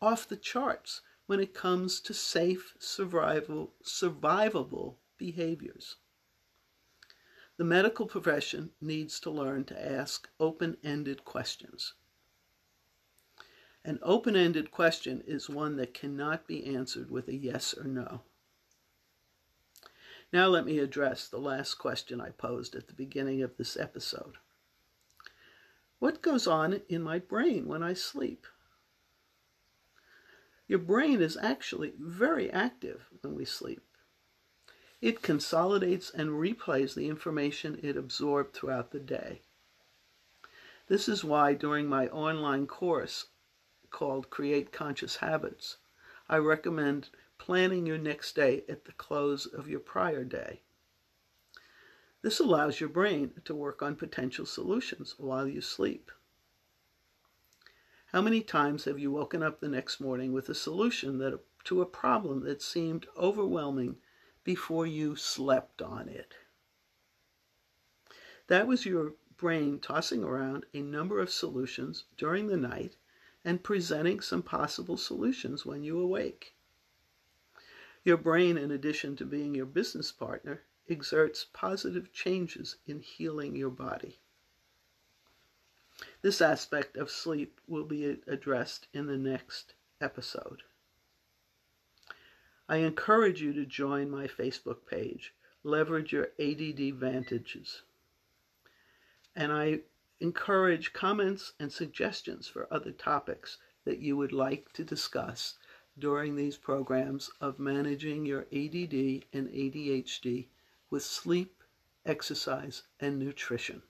off 0.00 0.28
the 0.28 0.36
charts 0.36 1.02
when 1.28 1.40
it 1.40 1.52
comes 1.52 2.00
to 2.00 2.14
safe, 2.14 2.74
survival, 2.78 3.74
survivable 3.84 4.94
behaviors. 5.18 5.96
The 7.58 7.64
medical 7.64 8.06
profession 8.06 8.70
needs 8.80 9.20
to 9.20 9.30
learn 9.30 9.64
to 9.66 9.92
ask 9.92 10.26
open 10.40 10.78
ended 10.82 11.26
questions. 11.26 11.92
An 13.84 13.98
open 14.02 14.36
ended 14.36 14.70
question 14.70 15.22
is 15.26 15.50
one 15.50 15.76
that 15.76 15.92
cannot 15.92 16.46
be 16.46 16.64
answered 16.64 17.10
with 17.10 17.28
a 17.28 17.36
yes 17.36 17.74
or 17.74 17.84
no. 17.84 18.22
Now, 20.32 20.46
let 20.46 20.64
me 20.64 20.78
address 20.78 21.28
the 21.28 21.38
last 21.38 21.74
question 21.74 22.22
I 22.22 22.30
posed 22.30 22.74
at 22.74 22.86
the 22.86 22.94
beginning 22.94 23.42
of 23.42 23.58
this 23.58 23.76
episode. 23.76 24.38
What 25.98 26.22
goes 26.22 26.46
on 26.46 26.80
in 26.88 27.02
my 27.02 27.18
brain 27.18 27.68
when 27.68 27.82
I 27.82 27.92
sleep? 27.92 28.46
Your 30.68 30.78
brain 30.78 31.22
is 31.22 31.38
actually 31.40 31.94
very 31.98 32.50
active 32.50 33.08
when 33.22 33.34
we 33.34 33.46
sleep. 33.46 33.82
It 35.00 35.22
consolidates 35.22 36.10
and 36.10 36.30
replays 36.30 36.94
the 36.94 37.08
information 37.08 37.80
it 37.82 37.96
absorbed 37.96 38.52
throughout 38.52 38.90
the 38.90 39.00
day. 39.00 39.40
This 40.88 41.08
is 41.08 41.24
why 41.24 41.54
during 41.54 41.88
my 41.88 42.08
online 42.08 42.66
course 42.66 43.28
called 43.88 44.28
Create 44.28 44.70
Conscious 44.70 45.16
Habits, 45.16 45.78
I 46.28 46.36
recommend 46.36 47.08
planning 47.38 47.86
your 47.86 47.96
next 47.96 48.34
day 48.34 48.64
at 48.68 48.84
the 48.84 48.92
close 48.92 49.46
of 49.46 49.68
your 49.68 49.80
prior 49.80 50.22
day. 50.22 50.60
This 52.20 52.40
allows 52.40 52.78
your 52.78 52.90
brain 52.90 53.40
to 53.46 53.54
work 53.54 53.80
on 53.80 53.96
potential 53.96 54.44
solutions 54.44 55.14
while 55.16 55.48
you 55.48 55.62
sleep. 55.62 56.10
How 58.12 58.22
many 58.22 58.40
times 58.40 58.84
have 58.86 58.98
you 58.98 59.10
woken 59.10 59.42
up 59.42 59.60
the 59.60 59.68
next 59.68 60.00
morning 60.00 60.32
with 60.32 60.48
a 60.48 60.54
solution 60.54 61.18
that, 61.18 61.38
to 61.64 61.82
a 61.82 61.86
problem 61.86 62.42
that 62.44 62.62
seemed 62.62 63.06
overwhelming 63.18 63.98
before 64.44 64.86
you 64.86 65.14
slept 65.14 65.82
on 65.82 66.08
it? 66.08 66.34
That 68.46 68.66
was 68.66 68.86
your 68.86 69.12
brain 69.36 69.78
tossing 69.78 70.24
around 70.24 70.64
a 70.72 70.80
number 70.80 71.20
of 71.20 71.30
solutions 71.30 72.04
during 72.16 72.46
the 72.46 72.56
night 72.56 72.96
and 73.44 73.62
presenting 73.62 74.20
some 74.20 74.42
possible 74.42 74.96
solutions 74.96 75.66
when 75.66 75.82
you 75.82 76.00
awake. 76.00 76.54
Your 78.04 78.16
brain, 78.16 78.56
in 78.56 78.70
addition 78.70 79.16
to 79.16 79.26
being 79.26 79.54
your 79.54 79.66
business 79.66 80.12
partner, 80.12 80.62
exerts 80.88 81.44
positive 81.52 82.10
changes 82.10 82.76
in 82.86 83.00
healing 83.00 83.54
your 83.54 83.68
body. 83.68 84.18
This 86.22 86.40
aspect 86.40 86.96
of 86.96 87.10
sleep 87.10 87.60
will 87.66 87.84
be 87.84 88.04
addressed 88.26 88.86
in 88.92 89.06
the 89.06 89.18
next 89.18 89.74
episode. 90.00 90.62
I 92.68 92.76
encourage 92.76 93.40
you 93.40 93.52
to 93.54 93.64
join 93.64 94.10
my 94.10 94.26
Facebook 94.26 94.86
page, 94.86 95.34
Leverage 95.62 96.12
Your 96.12 96.28
ADD 96.38 96.94
Vantages. 96.94 97.82
And 99.34 99.52
I 99.52 99.80
encourage 100.20 100.92
comments 100.92 101.52
and 101.58 101.72
suggestions 101.72 102.46
for 102.46 102.72
other 102.72 102.92
topics 102.92 103.58
that 103.84 104.00
you 104.00 104.16
would 104.16 104.32
like 104.32 104.72
to 104.74 104.84
discuss 104.84 105.56
during 105.98 106.36
these 106.36 106.56
programs 106.56 107.30
of 107.40 107.58
managing 107.58 108.26
your 108.26 108.42
ADD 108.52 109.24
and 109.32 109.48
ADHD 109.48 110.48
with 110.90 111.02
sleep, 111.02 111.62
exercise, 112.04 112.82
and 113.00 113.18
nutrition. 113.18 113.82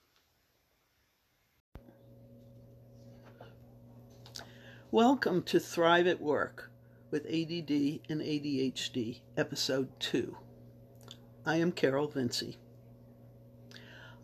Welcome 4.90 5.42
to 5.42 5.60
Thrive 5.60 6.06
at 6.06 6.18
Work 6.18 6.70
with 7.10 7.26
ADD 7.26 8.00
and 8.08 8.22
ADHD, 8.22 9.20
Episode 9.36 9.90
2. 10.00 10.34
I 11.44 11.56
am 11.56 11.72
Carol 11.72 12.08
Vinci. 12.08 12.56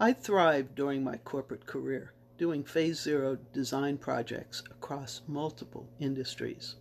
I 0.01 0.15
thrived 0.15 0.75
during 0.75 1.05
my 1.05 1.19
corporate 1.19 1.67
career 1.67 2.15
doing 2.39 2.65
Phase 2.65 2.99
Zero 2.99 3.37
design 3.53 3.99
projects 3.99 4.63
across 4.71 5.21
multiple 5.27 5.87
industries. 6.01 6.77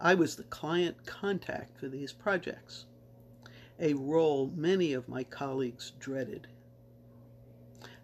I 0.00 0.14
was 0.14 0.36
the 0.36 0.44
client 0.44 1.04
contact 1.04 1.78
for 1.78 1.88
these 1.88 2.14
projects, 2.14 2.86
a 3.78 3.92
role 3.92 4.50
many 4.56 4.94
of 4.94 5.10
my 5.10 5.24
colleagues 5.24 5.92
dreaded. 6.00 6.46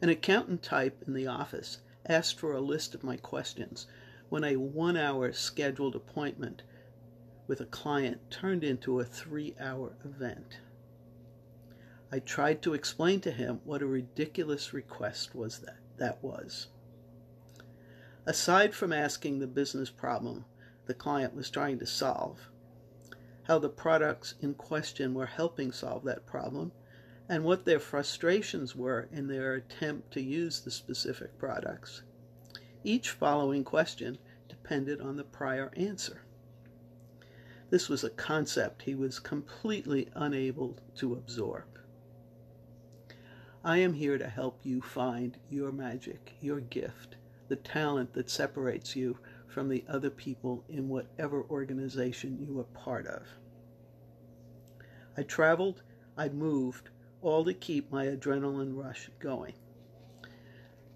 An 0.03 0.11
accountant 0.11 0.63
type 0.63 1.03
in 1.07 1.15
the 1.15 1.27
office 1.27 1.79
asked 2.05 2.39
for 2.39 2.53
a 2.53 2.61
list 2.61 2.95
of 2.95 3.03
my 3.03 3.17
questions 3.17 3.87
when 4.29 4.45
a 4.45 4.57
one 4.57 4.97
hour 4.97 5.33
scheduled 5.33 5.95
appointment 5.95 6.63
with 7.47 7.61
a 7.61 7.67
client 7.67 8.31
turned 8.31 8.63
into 8.63 9.01
a 9.01 9.05
three 9.05 9.55
hour 9.59 9.97
event. 10.05 10.61
I 12.13 12.19
tried 12.21 12.63
to 12.63 12.75
explain 12.75 13.21
to 13.23 13.31
him 13.31 13.61
what 13.65 13.83
a 13.83 13.87
ridiculous 13.87 14.73
request 14.73 15.35
was 15.35 15.59
that 15.61 15.79
that 15.97 16.23
was. 16.23 16.69
Aside 18.27 18.75
from 18.75 18.93
asking 18.93 19.39
the 19.39 19.47
business 19.47 19.91
problem 19.91 20.45
the 20.87 20.95
client 20.95 21.35
was 21.35 21.51
trying 21.51 21.79
to 21.79 21.87
solve, 21.87 22.51
how 23.45 23.59
the 23.59 23.69
products 23.69 24.35
in 24.41 24.55
question 24.55 25.15
were 25.15 25.27
helping 25.27 25.73
solve 25.73 26.05
that 26.05 26.27
problem, 26.27 26.73
and 27.29 27.45
what 27.45 27.65
their 27.65 27.81
frustrations 27.81 28.75
were 28.75 29.09
in 29.13 29.27
their 29.27 29.55
attempt 29.55 30.11
to 30.13 30.21
use 30.21 30.61
the 30.61 30.71
specific 30.71 31.39
products. 31.39 32.03
Each 32.85 33.11
following 33.11 33.65
question 33.65 34.19
depended 34.49 35.01
on 35.01 35.17
the 35.17 35.25
prior 35.25 35.73
answer. 35.77 36.23
This 37.71 37.89
was 37.89 38.05
a 38.05 38.11
concept 38.11 38.83
he 38.83 38.95
was 38.95 39.19
completely 39.19 40.09
unable 40.15 40.79
to 40.97 41.15
absorb. 41.15 41.65
I 43.65 43.79
am 43.79 43.95
here 43.95 44.17
to 44.17 44.29
help 44.29 44.61
you 44.63 44.81
find 44.81 45.37
your 45.51 45.73
magic, 45.73 46.35
your 46.41 46.61
gift, 46.61 47.17
the 47.49 47.57
talent 47.57 48.15
that 48.15 48.31
separates 48.31 48.95
you 48.95 49.19
from 49.49 49.69
the 49.69 49.85
other 49.89 50.11
people 50.11 50.65
in 50.69 50.89
whatever 50.89 51.43
organization 51.51 52.39
you 52.39 52.61
are 52.61 52.65
part 52.65 53.07
of. 53.07 53.27
I 55.17 55.25
traveled, 55.25 55.83
I 56.17 56.29
moved, 56.29 56.91
all 57.23 57.45
to 57.45 57.53
keep 57.53 57.91
my 57.91 58.07
adrenaline 58.07 58.77
rush 58.77 59.11
going. 59.19 59.55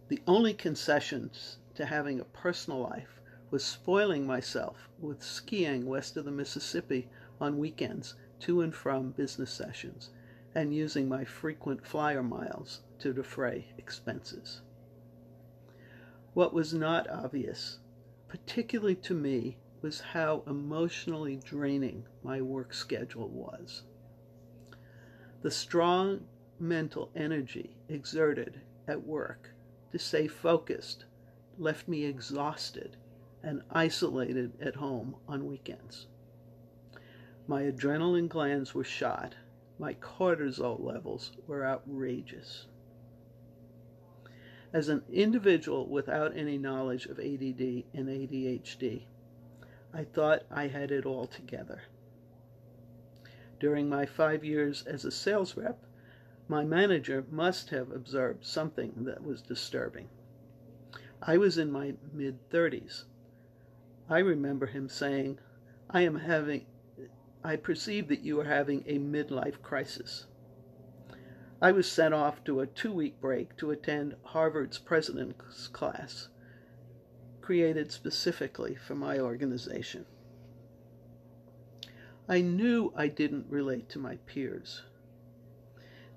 The 0.09 0.23
only 0.27 0.55
concessions 0.55 1.59
to 1.75 1.87
having 1.87 2.21
a 2.21 2.25
personal 2.25 2.81
life 2.81 3.21
was 3.51 3.65
spoiling 3.65 4.27
myself 4.27 4.89
with 4.99 5.23
skiing 5.23 5.87
west 5.87 6.17
of 6.17 6.25
the 6.25 6.31
Mississippi 6.31 7.09
on 7.41 7.59
weekends 7.59 8.15
to 8.41 8.61
and 8.61 8.75
from 8.75 9.11
business 9.11 9.53
sessions 9.53 10.11
and 10.55 10.75
using 10.75 11.09
my 11.09 11.25
frequent 11.25 11.87
flyer 11.87 12.23
miles 12.23 12.81
to 12.99 13.13
defray 13.13 13.67
expenses. 13.79 14.61
What 16.35 16.55
was 16.55 16.73
not 16.75 17.09
obvious 17.09 17.79
particularly 18.33 18.95
to 18.95 19.13
me, 19.13 19.59
was 19.83 20.01
how 20.01 20.43
emotionally 20.47 21.37
draining 21.37 22.03
my 22.23 22.41
work 22.41 22.73
schedule 22.73 23.29
was. 23.29 23.83
The 25.43 25.51
strong 25.51 26.25
mental 26.59 27.11
energy 27.15 27.77
exerted 27.91 28.63
at 28.89 29.05
work 29.05 29.51
to 29.91 29.99
stay 29.99 30.29
focused 30.29 31.05
left 31.63 31.87
me 31.87 32.05
exhausted 32.05 32.97
and 33.43 33.63
isolated 33.71 34.53
at 34.61 34.77
home 34.77 35.17
on 35.29 35.47
weekends. 35.47 36.07
My 37.47 37.63
adrenaline 37.63 38.29
glands 38.29 38.75
were 38.75 38.85
shot. 38.85 39.35
My 39.79 39.95
cortisol 39.95 40.83
levels 40.83 41.33
were 41.47 41.65
outrageous. 41.65 42.67
As 44.73 44.89
an 44.89 45.03
individual 45.13 45.87
without 45.87 46.37
any 46.37 46.59
knowledge 46.59 47.07
of 47.07 47.19
ADD 47.19 47.85
and 47.95 48.09
ADHD, 48.09 49.03
I 49.93 50.05
thought 50.05 50.43
I 50.51 50.69
had 50.69 50.91
it 50.91 51.05
all 51.05 51.27
together. 51.27 51.83
During 53.61 53.89
my 53.89 54.07
five 54.07 54.45
years 54.45 54.83
as 54.87 55.05
a 55.05 55.11
sales 55.11 55.57
rep, 55.57 55.85
My 56.49 56.65
manager 56.65 57.25
must 57.31 57.71
have 57.71 57.93
observed 57.93 58.45
something 58.45 59.05
that 59.05 59.23
was 59.23 59.43
disturbing. 59.43 60.09
I 61.25 61.37
was 61.37 61.57
in 61.57 61.71
my 61.71 61.95
mid 62.13 62.51
30s. 62.51 63.05
I 64.09 64.19
remember 64.19 64.67
him 64.67 64.89
saying, 64.89 65.39
I 65.89 66.01
am 66.01 66.17
having, 66.17 66.67
I 67.45 67.55
perceive 67.55 68.09
that 68.09 68.25
you 68.25 68.41
are 68.41 68.45
having 68.45 68.83
a 68.87 68.99
midlife 68.99 69.63
crisis. 69.63 70.27
I 71.61 71.71
was 71.71 71.89
sent 71.89 72.13
off 72.13 72.43
to 72.45 72.59
a 72.59 72.67
two 72.67 72.93
week 72.93 73.21
break 73.21 73.57
to 73.59 73.71
attend 73.71 74.17
Harvard's 74.25 74.79
president's 74.79 75.69
class, 75.69 76.27
created 77.41 77.93
specifically 77.93 78.75
for 78.75 78.97
my 78.97 79.21
organization. 79.21 80.07
I 82.29 82.41
knew 82.41 82.93
I 82.97 83.07
didn't 83.07 83.47
relate 83.49 83.89
to 83.91 84.01
my 84.01 84.17
peers. 84.27 84.83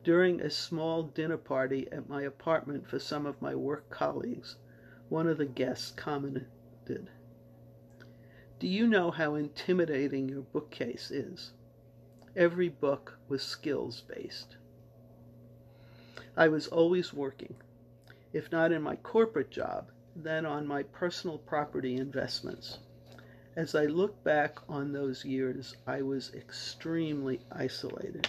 During 0.03 0.41
a 0.41 0.49
small 0.49 1.03
dinner 1.03 1.37
party 1.37 1.91
at 1.91 2.09
my 2.09 2.23
apartment 2.23 2.89
for 2.89 2.97
some 2.97 3.27
of 3.27 3.39
my 3.39 3.53
work 3.53 3.91
colleagues, 3.91 4.57
one 5.09 5.27
of 5.27 5.37
the 5.37 5.45
guests 5.45 5.91
commented, 5.91 6.47
Do 8.59 8.67
you 8.67 8.87
know 8.87 9.11
how 9.11 9.35
intimidating 9.35 10.29
your 10.29 10.41
bookcase 10.41 11.11
is? 11.11 11.51
Every 12.35 12.69
book 12.69 13.17
was 13.27 13.43
skills 13.43 14.01
based. 14.01 14.57
I 16.35 16.47
was 16.47 16.67
always 16.67 17.13
working, 17.13 17.55
if 18.33 18.51
not 18.51 18.71
in 18.71 18.81
my 18.81 18.97
corporate 18.97 19.51
job, 19.51 19.91
then 20.15 20.45
on 20.45 20.67
my 20.67 20.83
personal 20.83 21.37
property 21.37 21.95
investments. 21.95 22.79
As 23.55 23.73
I 23.73 23.85
look 23.85 24.21
back 24.23 24.59
on 24.67 24.91
those 24.91 25.23
years, 25.23 25.75
I 25.87 26.01
was 26.01 26.33
extremely 26.33 27.39
isolated. 27.51 28.27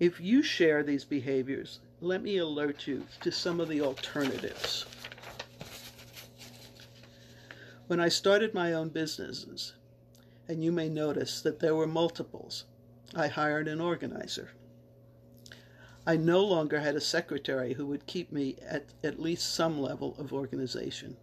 If 0.00 0.20
you 0.20 0.42
share 0.42 0.82
these 0.82 1.04
behaviors, 1.04 1.78
let 2.00 2.22
me 2.22 2.36
alert 2.36 2.86
you 2.86 3.06
to 3.22 3.32
some 3.32 3.58
of 3.58 3.68
the 3.68 3.80
alternatives. 3.80 4.84
When 7.86 8.00
I 8.00 8.08
started 8.08 8.52
my 8.52 8.74
own 8.74 8.90
businesses, 8.90 9.74
and 10.46 10.62
you 10.62 10.72
may 10.72 10.88
notice 10.88 11.40
that 11.40 11.60
there 11.60 11.74
were 11.74 11.86
multiples, 11.86 12.64
I 13.14 13.28
hired 13.28 13.66
an 13.66 13.80
organizer. 13.80 14.50
I 16.06 16.16
no 16.16 16.44
longer 16.44 16.80
had 16.80 16.96
a 16.96 17.00
secretary 17.00 17.72
who 17.72 17.86
would 17.86 18.06
keep 18.06 18.30
me 18.30 18.56
at 18.68 18.86
at 19.02 19.18
least 19.18 19.54
some 19.54 19.80
level 19.80 20.14
of 20.18 20.32
organization. 20.32 21.16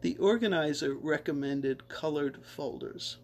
The 0.00 0.16
organizer 0.18 0.94
recommended 0.94 1.88
colored 1.88 2.44
folders. 2.44 3.18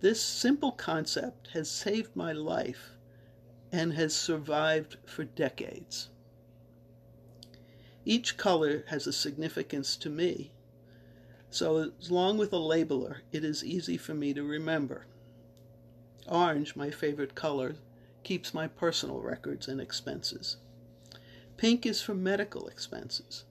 This 0.00 0.22
simple 0.22 0.72
concept 0.72 1.48
has 1.52 1.70
saved 1.70 2.16
my 2.16 2.32
life 2.32 2.97
and 3.72 3.92
has 3.94 4.14
survived 4.14 4.96
for 5.04 5.24
decades. 5.24 6.08
Each 8.04 8.36
color 8.36 8.84
has 8.88 9.06
a 9.06 9.12
significance 9.12 9.96
to 9.96 10.08
me, 10.08 10.52
so 11.50 11.92
as 11.98 12.10
long 12.10 12.38
with 12.38 12.52
a 12.52 12.56
labeler, 12.56 13.20
it 13.32 13.44
is 13.44 13.64
easy 13.64 13.96
for 13.96 14.14
me 14.14 14.34
to 14.34 14.42
remember. 14.42 15.06
Orange, 16.26 16.76
my 16.76 16.90
favorite 16.90 17.34
color, 17.34 17.76
keeps 18.22 18.52
my 18.52 18.66
personal 18.66 19.20
records 19.20 19.68
and 19.68 19.80
expenses. 19.80 20.56
Pink 21.56 21.86
is 21.86 22.02
for 22.02 22.14
medical 22.14 22.68
expenses. 22.68 23.44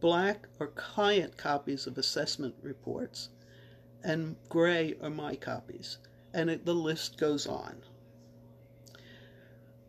Black 0.00 0.48
are 0.58 0.68
client 0.68 1.36
copies 1.36 1.86
of 1.86 1.98
assessment 1.98 2.54
reports 2.62 3.28
and 4.02 4.36
gray 4.48 4.94
are 5.02 5.10
my 5.10 5.36
copies, 5.36 5.98
and 6.32 6.48
it, 6.48 6.64
the 6.64 6.74
list 6.74 7.18
goes 7.18 7.46
on. 7.46 7.82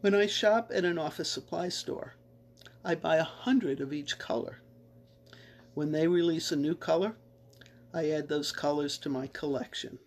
When 0.01 0.15
I 0.15 0.25
shop 0.25 0.71
at 0.73 0.83
an 0.83 0.97
office 0.97 1.29
supply 1.29 1.69
store, 1.69 2.15
I 2.83 2.95
buy 2.95 3.17
a 3.17 3.23
hundred 3.23 3.79
of 3.79 3.93
each 3.93 4.17
color. 4.17 4.63
When 5.75 5.91
they 5.91 6.07
release 6.07 6.51
a 6.51 6.55
new 6.55 6.73
color, 6.73 7.17
I 7.93 8.09
add 8.09 8.27
those 8.27 8.51
colors 8.51 8.97
to 8.97 9.09
my 9.09 9.27
collection. 9.27 9.99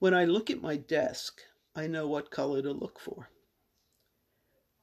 When 0.00 0.12
I 0.12 0.24
look 0.24 0.50
at 0.50 0.60
my 0.60 0.76
desk, 0.76 1.42
I 1.76 1.86
know 1.86 2.08
what 2.08 2.32
color 2.32 2.62
to 2.62 2.72
look 2.72 2.98
for. 2.98 3.30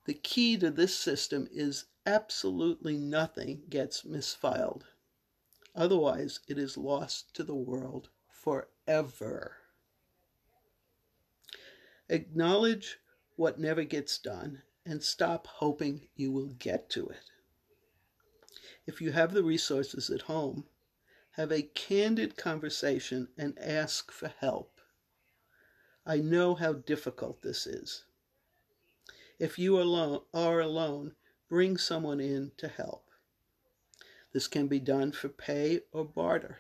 The 0.06 0.14
key 0.14 0.58
to 0.60 0.72
this 0.72 0.96
system 0.96 1.50
is 1.52 1.88
absolutely 2.06 2.96
nothing 2.96 3.64
gets 3.70 4.04
misfiled. 4.04 4.84
Otherwise, 5.76 6.40
it 6.48 6.58
is 6.58 6.78
lost 6.78 7.36
to 7.36 7.44
the 7.44 7.56
world 7.56 8.08
forever. 8.30 9.61
Acknowledge 12.12 13.00
what 13.38 13.58
never 13.58 13.86
gets 13.86 14.18
done 14.18 14.64
and 14.86 15.02
stop 15.02 15.48
hoping 15.48 16.10
you 16.14 16.30
will 16.30 16.50
get 16.60 16.90
to 16.90 17.08
it. 17.08 17.32
If 18.86 19.00
you 19.00 19.14
have 19.14 19.34
the 19.34 19.46
resources 19.46 20.10
at 20.10 20.24
home, 20.24 20.66
have 21.36 21.54
a 21.54 21.62
candid 21.62 22.36
conversation 22.36 23.30
and 23.38 23.58
ask 23.58 24.12
for 24.12 24.28
help. 24.28 24.82
I 26.06 26.18
know 26.18 26.54
how 26.54 26.74
difficult 26.74 27.44
this 27.44 27.66
is. 27.66 28.04
If 29.40 29.58
you 29.58 29.80
alone, 29.80 30.24
are 30.34 30.60
alone, 30.60 31.16
bring 31.48 31.78
someone 31.78 32.20
in 32.20 32.52
to 32.58 32.68
help. 32.68 33.06
This 34.34 34.50
can 34.50 34.68
be 34.68 34.80
done 34.80 35.14
for 35.14 35.30
pay 35.30 35.84
or 35.94 36.04
barter. 36.04 36.60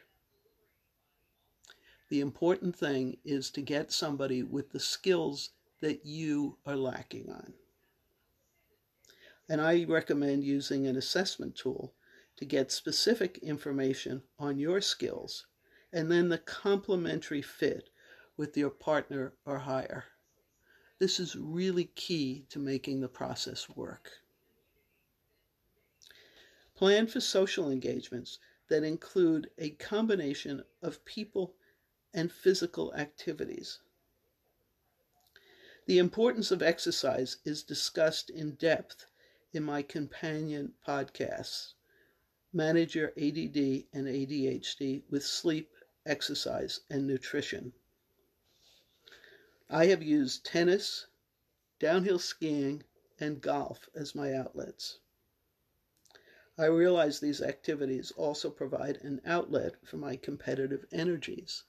The 2.11 2.19
important 2.19 2.75
thing 2.75 3.19
is 3.23 3.49
to 3.51 3.61
get 3.61 3.93
somebody 3.93 4.43
with 4.43 4.71
the 4.71 4.81
skills 4.81 5.51
that 5.79 6.05
you 6.05 6.57
are 6.65 6.75
lacking 6.75 7.31
on. 7.31 7.53
And 9.47 9.61
I 9.61 9.85
recommend 9.85 10.43
using 10.43 10.87
an 10.87 10.97
assessment 10.97 11.55
tool 11.55 11.93
to 12.35 12.43
get 12.43 12.69
specific 12.69 13.37
information 13.37 14.23
on 14.37 14.59
your 14.59 14.81
skills 14.81 15.47
and 15.93 16.11
then 16.11 16.27
the 16.27 16.37
complementary 16.37 17.41
fit 17.41 17.89
with 18.35 18.57
your 18.57 18.71
partner 18.71 19.31
or 19.45 19.59
hire. 19.59 20.03
This 20.99 21.17
is 21.17 21.37
really 21.37 21.85
key 21.95 22.45
to 22.49 22.59
making 22.59 22.99
the 22.99 23.07
process 23.07 23.69
work. 23.69 24.11
Plan 26.75 27.07
for 27.07 27.21
social 27.21 27.71
engagements 27.71 28.37
that 28.67 28.83
include 28.83 29.49
a 29.57 29.69
combination 29.69 30.61
of 30.81 31.05
people 31.05 31.55
and 32.13 32.31
physical 32.31 32.93
activities. 32.95 33.79
The 35.85 35.97
importance 35.97 36.51
of 36.51 36.61
exercise 36.61 37.37
is 37.43 37.63
discussed 37.63 38.29
in 38.29 38.55
depth 38.55 39.07
in 39.53 39.63
my 39.63 39.81
companion 39.81 40.73
podcasts, 40.87 41.73
Manage 42.53 42.95
Your 42.95 43.09
ADD 43.09 43.85
and 43.93 44.07
ADHD 44.07 45.03
with 45.09 45.25
Sleep, 45.25 45.71
Exercise, 46.05 46.81
and 46.89 47.07
Nutrition. 47.07 47.73
I 49.69 49.85
have 49.87 50.03
used 50.03 50.45
tennis, 50.45 51.07
downhill 51.79 52.19
skiing, 52.19 52.83
and 53.19 53.41
golf 53.41 53.89
as 53.95 54.13
my 54.13 54.33
outlets. 54.33 54.99
I 56.57 56.65
realize 56.65 57.19
these 57.19 57.41
activities 57.41 58.11
also 58.11 58.49
provide 58.49 58.97
an 58.97 59.21
outlet 59.25 59.75
for 59.85 59.97
my 59.97 60.15
competitive 60.15 60.85
energies. 60.91 61.63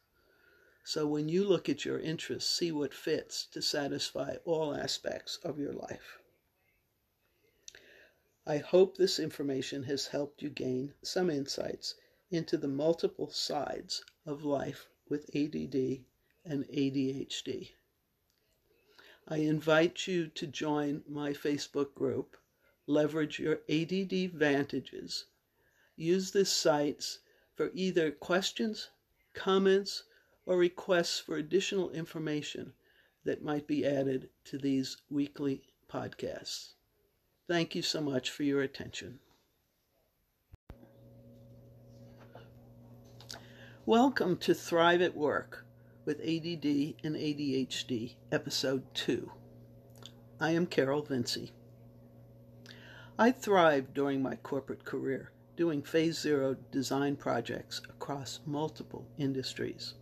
So 0.85 1.07
when 1.07 1.29
you 1.29 1.45
look 1.45 1.69
at 1.69 1.85
your 1.85 1.99
interests, 1.99 2.51
see 2.51 2.73
what 2.73 2.93
fits 2.93 3.47
to 3.53 3.63
satisfy 3.63 4.37
all 4.45 4.75
aspects 4.75 5.39
of 5.45 5.59
your 5.59 5.73
life. 5.73 6.19
I 8.45 8.59
hope 8.59 8.97
this 8.97 9.21
information 9.21 9.85
has 9.85 10.09
helped 10.09 10.43
you 10.43 10.51
gain 10.51 10.95
some 11.03 11.31
insights 11.31 11.95
into 12.31 12.57
the 12.57 12.69
multiple 12.69 13.31
sides 13.31 14.05
of 14.27 14.45
life 14.45 14.89
with 15.09 15.31
ADD 15.37 16.05
and 16.45 16.65
ADHD. 16.69 17.71
I 19.29 19.37
invite 19.37 20.09
you 20.09 20.27
to 20.29 20.47
join 20.47 21.05
my 21.07 21.33
Facebook 21.33 21.95
group 21.95 22.37
leverage 22.89 23.39
your 23.39 23.61
ADD 23.69 24.33
vantages. 24.33 25.27
Use 25.95 26.33
this 26.33 26.51
sites 26.51 27.21
for 27.55 27.71
either 27.75 28.11
questions, 28.11 28.91
comments, 29.35 30.03
or 30.45 30.57
requests 30.57 31.19
for 31.19 31.37
additional 31.37 31.91
information 31.91 32.73
that 33.25 33.45
might 33.45 33.67
be 33.67 33.87
added 33.87 34.29
to 34.45 34.59
these 34.59 34.97
weekly 35.11 35.63
podcasts. 35.89 36.75
Thank 37.49 37.75
you 37.75 37.83
so 37.83 38.01
much 38.01 38.31
for 38.31 38.43
your 38.43 38.63
attention. 38.63 39.21
Welcome 43.87 44.37
to 44.39 44.55
Thrive 44.55 45.03
at 45.03 45.17
Work 45.17 45.67
with 46.05 46.21
ADD 46.21 46.95
and 47.05 47.17
ADHD, 47.17 48.15
Episode 48.31 48.83
2. 48.95 49.31
I 50.41 50.51
am 50.51 50.67
Carol 50.67 51.03
Vinci. 51.03 51.53
I 53.19 53.31
thrived 53.31 53.95
during 53.95 54.23
my 54.23 54.37
corporate 54.37 54.85
career 54.85 55.31
doing 55.57 55.83
phase 55.83 56.19
zero 56.19 56.57
design 56.73 57.15
projects 57.15 57.81
across 57.89 58.41
multiple 58.47 59.07
industries. 59.19 59.95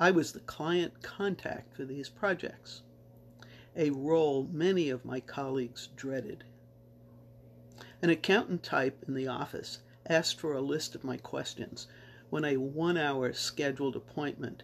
I 0.00 0.12
was 0.12 0.30
the 0.30 0.38
client 0.40 1.02
contact 1.02 1.74
for 1.74 1.84
these 1.84 2.08
projects, 2.08 2.82
a 3.74 3.90
role 3.90 4.44
many 4.44 4.90
of 4.90 5.04
my 5.04 5.18
colleagues 5.18 5.88
dreaded. 5.96 6.44
An 8.00 8.08
accountant 8.08 8.62
type 8.62 9.04
in 9.08 9.14
the 9.14 9.26
office 9.26 9.80
asked 10.06 10.38
for 10.38 10.52
a 10.52 10.60
list 10.60 10.94
of 10.94 11.02
my 11.02 11.16
questions 11.16 11.88
when 12.30 12.44
a 12.44 12.58
one 12.58 12.96
hour 12.96 13.32
scheduled 13.32 13.96
appointment 13.96 14.62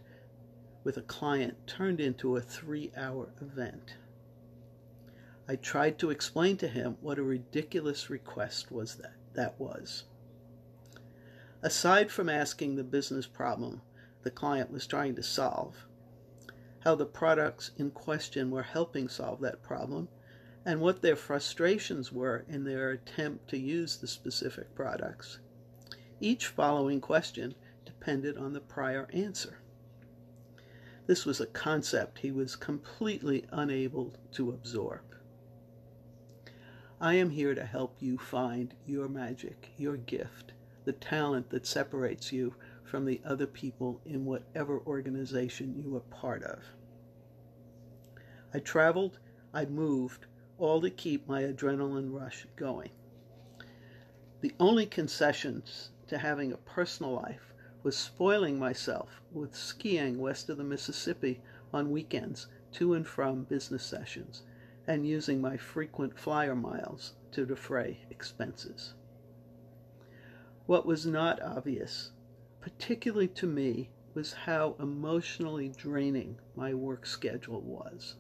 with 0.85 0.97
a 0.97 1.03
client 1.03 1.67
turned 1.67 2.01
into 2.01 2.37
a 2.37 2.41
three 2.41 2.93
hour 2.97 3.35
event. 3.41 3.97
I 5.49 5.57
tried 5.57 5.99
to 5.99 6.11
explain 6.11 6.59
to 6.59 6.69
him 6.69 6.97
what 7.01 7.19
a 7.19 7.25
ridiculous 7.25 8.09
request 8.09 8.71
was 8.71 8.95
that 8.97 9.15
that 9.33 9.59
was. 9.59 10.05
Aside 11.61 12.13
from 12.13 12.29
asking 12.29 12.77
the 12.77 12.85
business 12.85 13.27
problem 13.27 13.83
the 14.25 14.31
client 14.31 14.73
was 14.73 14.87
trying 14.87 15.15
to 15.15 15.23
solve, 15.23 15.87
how 16.81 16.95
the 16.95 17.07
products 17.07 17.71
in 17.77 17.91
question 17.91 18.51
were 18.51 18.63
helping 18.63 19.09
solve 19.09 19.41
that 19.41 19.63
problem, 19.63 20.09
and 20.67 20.81
what 20.81 21.03
their 21.03 21.17
frustrations 21.17 22.11
were 22.11 22.45
in 22.49 22.65
their 22.65 22.91
attempt 22.91 23.49
to 23.49 23.59
use 23.59 23.97
the 23.97 24.09
specific 24.09 24.75
products. 24.75 25.39
Each 26.21 26.47
following 26.47 27.01
question 27.01 27.55
depended 27.85 28.37
on 28.37 28.53
the 28.53 28.61
prior 28.61 29.09
answer. 29.13 29.59
This 31.07 31.27
was 31.27 31.41
a 31.41 31.47
concept 31.47 32.19
he 32.19 32.33
was 32.33 32.57
completely 32.57 33.45
unable 33.53 34.15
to 34.33 34.51
absorb. 34.51 35.03
I 37.01 37.15
am 37.15 37.29
here 37.31 37.55
to 37.55 37.67
help 37.67 37.97
you 38.01 38.17
find 38.17 38.73
your 38.87 39.09
magic, 39.09 39.71
your 39.77 39.99
gift, 39.99 40.53
the 40.85 40.93
talent 40.93 41.51
that 41.51 41.67
separates 41.67 42.33
you 42.33 42.55
from 42.85 43.05
the 43.05 43.21
other 43.25 43.47
people 43.47 44.01
in 44.05 44.25
whatever 44.25 44.81
organization 44.81 45.75
you 45.77 45.97
are 45.97 46.01
part 46.01 46.43
of. 46.43 46.61
I 48.53 48.61
traveled, 48.61 49.19
I 49.53 49.65
moved, 49.65 50.27
all 50.59 50.81
to 50.81 50.91
keep 50.91 51.27
my 51.27 51.43
adrenaline 51.43 52.13
rush 52.13 52.47
going. 52.55 52.91
The 54.41 54.55
only 54.61 54.87
concessions 54.87 55.91
to 56.07 56.19
having 56.19 56.53
a 56.53 56.59
personal 56.59 57.13
life 57.13 57.53
was 57.83 57.97
spoiling 57.97 58.59
myself 58.59 59.21
with 59.33 59.57
skiing 59.57 60.19
west 60.19 60.49
of 60.49 60.57
the 60.57 60.65
Mississippi 60.65 61.41
on 61.73 61.91
weekends 61.91 62.47
to 62.73 62.95
and 62.95 63.07
from 63.07 63.45
business 63.45 63.85
sessions 63.85 64.43
and 64.87 65.07
using 65.07 65.41
my 65.41 65.57
frequent 65.57 66.19
flyer 66.19 66.55
miles 66.55 67.15
to 67.33 67.47
defray 67.47 68.01
expenses. 68.11 68.95
What 70.67 70.87
was 70.87 71.07
not 71.07 71.43
obvious, 71.43 72.11
particularly 72.65 73.29
to 73.29 73.47
me, 73.47 73.91
was 74.15 74.33
how 74.33 74.75
emotionally 74.81 75.69
draining 75.69 76.39
my 76.57 76.73
work 76.73 77.05
schedule 77.05 77.61
was. 77.61 78.15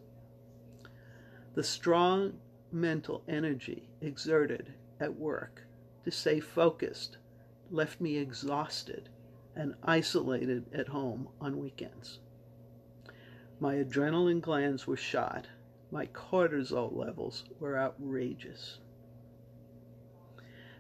The 1.54 1.64
strong 1.64 2.35
mental 2.70 3.22
energy 3.26 3.88
exerted 4.02 4.74
at 5.00 5.18
work 5.18 5.62
to 6.04 6.11
stay 6.11 6.40
focused 6.40 7.16
left 7.70 8.02
me 8.02 8.18
exhausted 8.18 9.09
and 9.57 9.76
isolated 9.83 10.66
at 10.74 10.88
home 10.88 11.28
on 11.40 11.59
weekends. 11.59 12.18
My 13.59 13.76
adrenaline 13.76 14.42
glands 14.42 14.87
were 14.87 14.94
shot. 14.98 15.46
My 15.90 16.04
cortisol 16.04 16.94
levels 16.94 17.44
were 17.61 17.78
outrageous. 17.78 18.78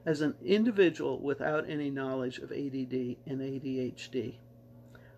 As 0.06 0.20
an 0.20 0.34
individual 0.44 1.18
without 1.20 1.68
any 1.68 1.90
knowledge 1.90 2.38
of 2.38 2.52
ADD 2.52 3.16
and 3.26 3.40
ADHD, 3.40 4.36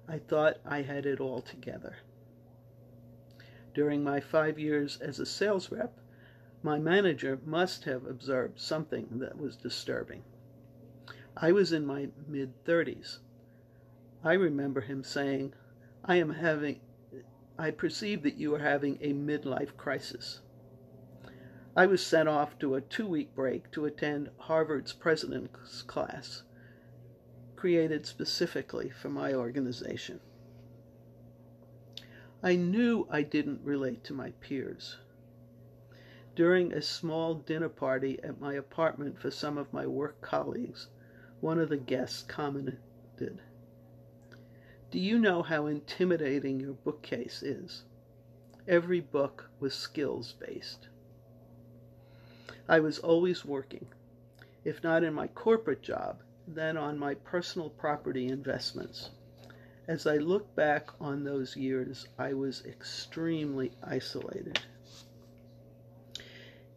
I 0.08 0.18
thought 0.18 0.58
I 0.64 0.82
had 0.82 1.06
it 1.06 1.20
all 1.20 1.42
together. 1.42 1.96
During 3.74 4.04
my 4.04 4.20
five 4.20 4.58
years 4.58 4.98
as 5.00 5.18
a 5.18 5.26
sales 5.26 5.70
rep, 5.70 5.98
my 6.62 6.78
manager 6.78 7.40
must 7.44 7.84
have 7.84 8.06
observed 8.06 8.60
something 8.60 9.18
that 9.18 9.38
was 9.38 9.56
disturbing. 9.56 10.22
I 11.36 11.52
was 11.52 11.72
in 11.72 11.84
my 11.84 12.08
mid 12.26 12.64
30s 12.64 13.18
I 14.26 14.32
remember 14.32 14.80
him 14.80 15.04
saying, 15.04 15.54
I 16.04 16.16
am 16.16 16.30
having, 16.30 16.80
I 17.56 17.70
perceive 17.70 18.24
that 18.24 18.36
you 18.36 18.54
are 18.56 18.58
having 18.58 18.98
a 19.00 19.12
midlife 19.12 19.76
crisis. 19.76 20.40
I 21.78 21.84
was 21.84 22.04
sent 22.04 22.26
off 22.26 22.58
to 22.60 22.74
a 22.74 22.80
two 22.80 23.06
week 23.06 23.34
break 23.34 23.70
to 23.72 23.84
attend 23.84 24.30
Harvard's 24.38 24.94
president's 24.94 25.82
class, 25.82 26.42
created 27.54 28.06
specifically 28.06 28.88
for 28.88 29.10
my 29.10 29.34
organization. 29.34 30.20
I 32.42 32.56
knew 32.56 33.06
I 33.10 33.20
didn't 33.20 33.60
relate 33.62 34.04
to 34.04 34.14
my 34.14 34.30
peers. 34.40 34.96
During 36.34 36.72
a 36.72 36.80
small 36.80 37.34
dinner 37.34 37.68
party 37.68 38.22
at 38.22 38.40
my 38.40 38.54
apartment 38.54 39.20
for 39.20 39.30
some 39.30 39.58
of 39.58 39.70
my 39.70 39.86
work 39.86 40.22
colleagues, 40.22 40.88
one 41.40 41.58
of 41.58 41.68
the 41.68 41.76
guests 41.76 42.22
commented, 42.22 42.78
do 44.90 44.98
you 44.98 45.18
know 45.18 45.42
how 45.42 45.66
intimidating 45.66 46.58
your 46.58 46.72
bookcase 46.72 47.42
is? 47.42 47.84
Every 48.66 49.00
book 49.00 49.50
was 49.60 49.74
skills 49.74 50.32
based. 50.40 50.88
I 52.68 52.80
was 52.80 52.98
always 52.98 53.44
working, 53.44 53.86
if 54.64 54.82
not 54.82 55.04
in 55.04 55.14
my 55.14 55.26
corporate 55.28 55.82
job, 55.82 56.22
then 56.46 56.76
on 56.76 56.98
my 56.98 57.14
personal 57.14 57.70
property 57.70 58.28
investments. 58.28 59.10
As 59.88 60.06
I 60.06 60.16
look 60.16 60.54
back 60.56 60.90
on 61.00 61.22
those 61.22 61.56
years, 61.56 62.06
I 62.18 62.32
was 62.32 62.64
extremely 62.66 63.70
isolated. 63.82 64.60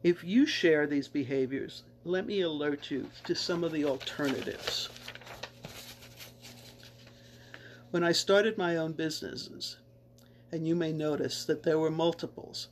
If 0.04 0.24
you 0.24 0.46
share 0.46 0.88
these 0.88 1.08
behaviors, 1.08 1.84
let 2.06 2.26
me 2.26 2.42
alert 2.42 2.90
you 2.90 3.10
to 3.26 3.36
some 3.36 3.64
of 3.64 3.72
the 3.72 3.86
alternatives. 3.86 4.90
When 7.92 8.04
I 8.04 8.12
started 8.12 8.58
my 8.58 8.78
own 8.78 8.94
businesses, 8.94 9.78
and 10.52 10.68
you 10.68 10.76
may 10.76 10.94
notice 10.94 11.44
that 11.46 11.64
there 11.64 11.80
were 11.80 11.92
multiples, 11.92 12.68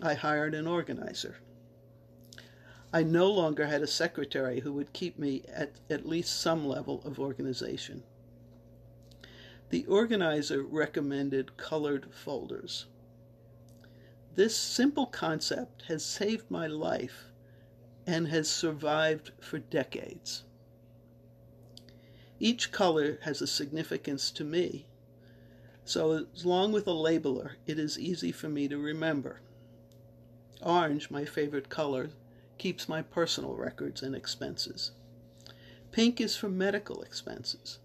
I 0.00 0.14
hired 0.14 0.54
an 0.54 0.66
organizer. 0.66 1.36
I 2.92 3.02
no 3.02 3.30
longer 3.30 3.66
had 3.66 3.80
a 3.80 3.86
secretary 3.86 4.60
who 4.60 4.72
would 4.74 4.92
keep 4.92 5.18
me 5.18 5.44
at 5.48 5.72
at 5.88 6.06
least 6.06 6.38
some 6.38 6.66
level 6.66 7.00
of 7.04 7.18
organization. 7.18 8.02
The 9.70 9.86
organizer 9.86 10.62
recommended 10.62 11.56
colored 11.56 12.12
folders. 12.12 12.84
This 14.34 14.54
simple 14.54 15.06
concept 15.06 15.84
has 15.88 16.04
saved 16.04 16.50
my 16.50 16.66
life 16.66 17.32
and 18.06 18.28
has 18.28 18.50
survived 18.50 19.30
for 19.40 19.58
decades. 19.58 20.44
Each 22.38 22.72
color 22.72 23.18
has 23.22 23.40
a 23.40 23.46
significance 23.46 24.30
to 24.32 24.44
me, 24.44 24.86
so 25.84 26.26
as 26.34 26.44
long 26.44 26.72
with 26.72 26.86
a 26.86 26.90
labeler, 26.90 27.52
it 27.66 27.78
is 27.78 27.98
easy 27.98 28.32
for 28.32 28.48
me 28.48 28.68
to 28.68 28.78
remember. 28.78 29.40
Orange, 30.60 31.10
my 31.10 31.24
favorite 31.24 31.68
color, 31.68 32.10
keeps 32.62 32.88
my 32.88 33.02
personal 33.02 33.56
records 33.56 34.02
and 34.02 34.14
expenses. 34.14 34.92
Pink 35.90 36.20
is 36.20 36.36
for 36.36 36.48
medical 36.48 37.02
expenses. 37.02 37.80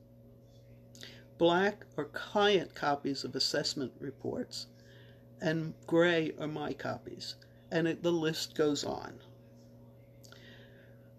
Black 1.39 1.83
are 1.97 2.05
client 2.05 2.75
copies 2.75 3.23
of 3.23 3.35
assessment 3.35 3.91
reports, 3.99 4.67
and 5.41 5.73
gray 5.87 6.31
are 6.39 6.47
my 6.47 6.73
copies, 6.73 7.33
and 7.71 7.87
it, 7.87 8.03
the 8.03 8.11
list 8.11 8.53
goes 8.53 8.83
on. 8.83 9.15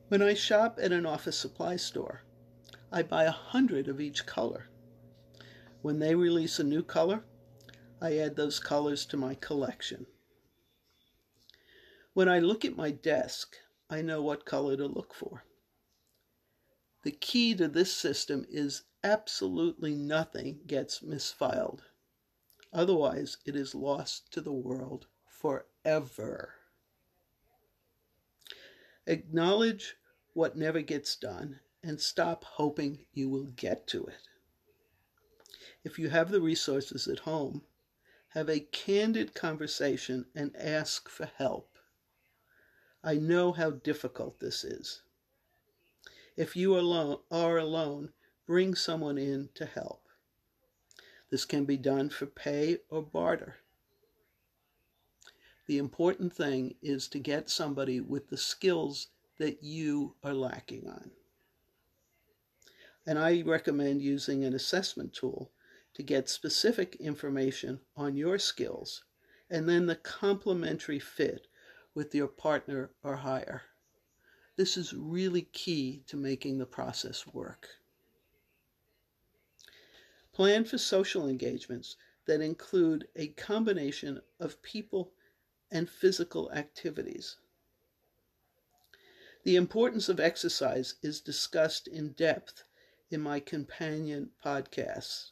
When 0.06 0.22
I 0.22 0.34
shop 0.34 0.78
at 0.80 0.92
an 0.92 1.04
office 1.04 1.36
supply 1.36 1.74
store, 1.74 2.22
I 2.92 3.02
buy 3.02 3.24
a 3.24 3.32
hundred 3.32 3.88
of 3.88 4.00
each 4.00 4.24
color. 4.24 4.68
When 5.82 5.98
they 5.98 6.14
release 6.14 6.60
a 6.60 6.64
new 6.64 6.84
color, 6.84 7.24
I 8.00 8.18
add 8.18 8.36
those 8.36 8.60
colors 8.60 9.04
to 9.06 9.16
my 9.16 9.34
collection. 9.34 10.06
When 12.18 12.28
I 12.28 12.40
look 12.40 12.64
at 12.64 12.74
my 12.74 12.90
desk, 12.90 13.54
I 13.88 14.02
know 14.02 14.20
what 14.20 14.44
color 14.44 14.76
to 14.76 14.88
look 14.88 15.14
for. 15.14 15.44
The 17.04 17.12
key 17.12 17.54
to 17.54 17.68
this 17.68 17.92
system 17.94 18.44
is 18.50 18.82
absolutely 19.04 19.94
nothing 19.94 20.58
gets 20.66 20.98
misfiled. 20.98 21.82
Otherwise, 22.72 23.36
it 23.44 23.54
is 23.54 23.72
lost 23.72 24.32
to 24.32 24.40
the 24.40 24.52
world 24.52 25.06
forever. 25.28 26.54
Acknowledge 29.06 29.94
what 30.34 30.56
never 30.56 30.80
gets 30.80 31.14
done 31.14 31.60
and 31.84 32.00
stop 32.00 32.42
hoping 32.42 33.06
you 33.12 33.28
will 33.28 33.46
get 33.46 33.86
to 33.86 34.06
it. 34.06 34.26
If 35.84 36.00
you 36.00 36.08
have 36.08 36.32
the 36.32 36.40
resources 36.40 37.06
at 37.06 37.20
home, 37.20 37.62
have 38.30 38.50
a 38.50 38.58
candid 38.58 39.34
conversation 39.34 40.26
and 40.34 40.50
ask 40.56 41.08
for 41.08 41.26
help. 41.36 41.77
I 43.02 43.14
know 43.14 43.52
how 43.52 43.70
difficult 43.70 44.40
this 44.40 44.64
is. 44.64 45.02
If 46.36 46.56
you 46.56 46.78
alone 46.78 47.18
are 47.30 47.58
alone, 47.58 48.12
bring 48.46 48.74
someone 48.74 49.18
in 49.18 49.50
to 49.54 49.66
help. 49.66 50.08
This 51.30 51.44
can 51.44 51.64
be 51.64 51.76
done 51.76 52.10
for 52.10 52.26
pay 52.26 52.78
or 52.88 53.02
barter. 53.02 53.56
The 55.66 55.78
important 55.78 56.32
thing 56.32 56.76
is 56.80 57.08
to 57.08 57.18
get 57.18 57.50
somebody 57.50 58.00
with 58.00 58.28
the 58.28 58.36
skills 58.36 59.08
that 59.38 59.62
you 59.62 60.14
are 60.24 60.34
lacking 60.34 60.88
on. 60.88 61.10
And 63.06 63.18
I 63.18 63.42
recommend 63.42 64.02
using 64.02 64.44
an 64.44 64.54
assessment 64.54 65.12
tool 65.12 65.50
to 65.94 66.02
get 66.02 66.28
specific 66.28 66.96
information 66.96 67.80
on 67.96 68.16
your 68.16 68.38
skills 68.38 69.04
and 69.50 69.68
then 69.68 69.86
the 69.86 69.96
complementary 69.96 70.98
fit 70.98 71.46
with 71.94 72.14
your 72.14 72.28
partner 72.28 72.90
or 73.02 73.16
hire. 73.16 73.62
This 74.56 74.76
is 74.76 74.92
really 74.92 75.42
key 75.42 76.02
to 76.06 76.16
making 76.16 76.58
the 76.58 76.66
process 76.66 77.26
work. 77.26 77.68
Plan 80.32 80.64
for 80.64 80.78
social 80.78 81.28
engagements 81.28 81.96
that 82.26 82.40
include 82.40 83.08
a 83.16 83.28
combination 83.28 84.20
of 84.38 84.62
people 84.62 85.12
and 85.70 85.88
physical 85.88 86.50
activities. 86.52 87.36
The 89.44 89.56
importance 89.56 90.08
of 90.08 90.20
exercise 90.20 90.94
is 91.02 91.20
discussed 91.20 91.88
in 91.88 92.12
depth 92.12 92.64
in 93.10 93.20
my 93.20 93.40
companion 93.40 94.30
podcasts 94.44 95.30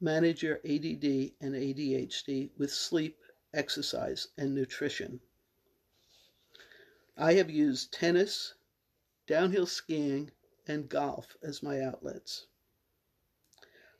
Manage 0.00 0.44
Your 0.44 0.58
ADD 0.58 1.32
and 1.40 1.54
ADHD 1.54 2.50
with 2.56 2.72
Sleep, 2.72 3.18
Exercise, 3.52 4.28
and 4.36 4.54
Nutrition. 4.54 5.20
I 7.20 7.32
have 7.34 7.50
used 7.50 7.92
tennis, 7.92 8.54
downhill 9.26 9.66
skiing, 9.66 10.30
and 10.68 10.88
golf 10.88 11.36
as 11.42 11.64
my 11.64 11.80
outlets. 11.80 12.46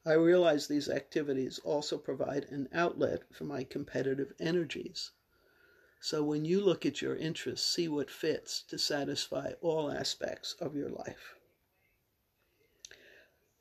I 0.07 0.13
realize 0.13 0.69
these 0.69 0.89
activities 0.89 1.59
also 1.65 1.99
provide 1.99 2.45
an 2.45 2.69
outlet 2.73 3.25
for 3.35 3.43
my 3.43 3.65
competitive 3.65 4.33
energies. 4.39 5.11
So 6.01 6.23
when 6.23 6.45
you 6.45 6.61
look 6.61 6.87
at 6.87 7.03
your 7.03 7.17
interests, 7.17 7.67
see 7.67 7.89
what 7.89 8.09
fits 8.09 8.63
to 8.69 8.79
satisfy 8.79 9.55
all 9.61 9.91
aspects 9.91 10.55
of 10.61 10.77
your 10.77 10.89
life. 10.89 11.35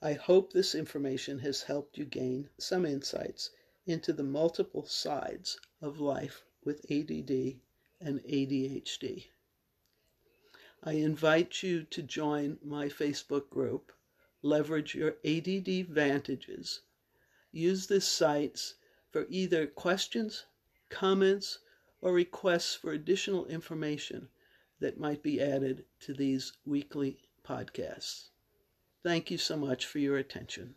I 0.04 0.14
hope 0.14 0.54
this 0.54 0.76
information 0.76 1.40
has 1.40 1.64
helped 1.64 1.98
you 1.98 2.06
gain 2.06 2.52
some 2.60 2.86
insights 2.86 3.50
into 3.88 4.14
the 4.14 4.22
multiple 4.22 4.86
sides 4.86 5.60
of 5.82 6.00
life 6.00 6.46
with 6.64 6.86
ADD 6.92 7.60
and 8.00 8.22
ADHD. 8.24 9.30
I 10.84 10.94
invite 10.94 11.64
you 11.64 11.84
to 11.84 12.04
join 12.04 12.60
my 12.64 12.88
Facebook 12.88 13.50
group, 13.50 13.92
Leverage 14.42 14.94
Your 14.94 15.18
ADD 15.26 15.88
Vantages. 15.88 16.82
Use 17.52 17.88
this 17.88 18.08
site 18.08 18.74
for 19.12 19.26
either 19.30 19.66
questions, 19.66 20.46
comments, 20.90 21.60
or 22.00 22.14
requests 22.14 22.76
for 22.76 22.92
additional 22.92 23.48
information 23.48 24.30
that 24.80 25.00
might 25.00 25.24
be 25.24 25.42
added 25.42 25.86
to 26.02 26.14
these 26.14 26.54
weekly 26.66 27.18
podcasts. 27.44 28.30
Thank 29.04 29.32
you 29.32 29.38
so 29.38 29.58
much 29.58 29.86
for 29.86 30.00
your 30.00 30.18
attention. 30.18 30.76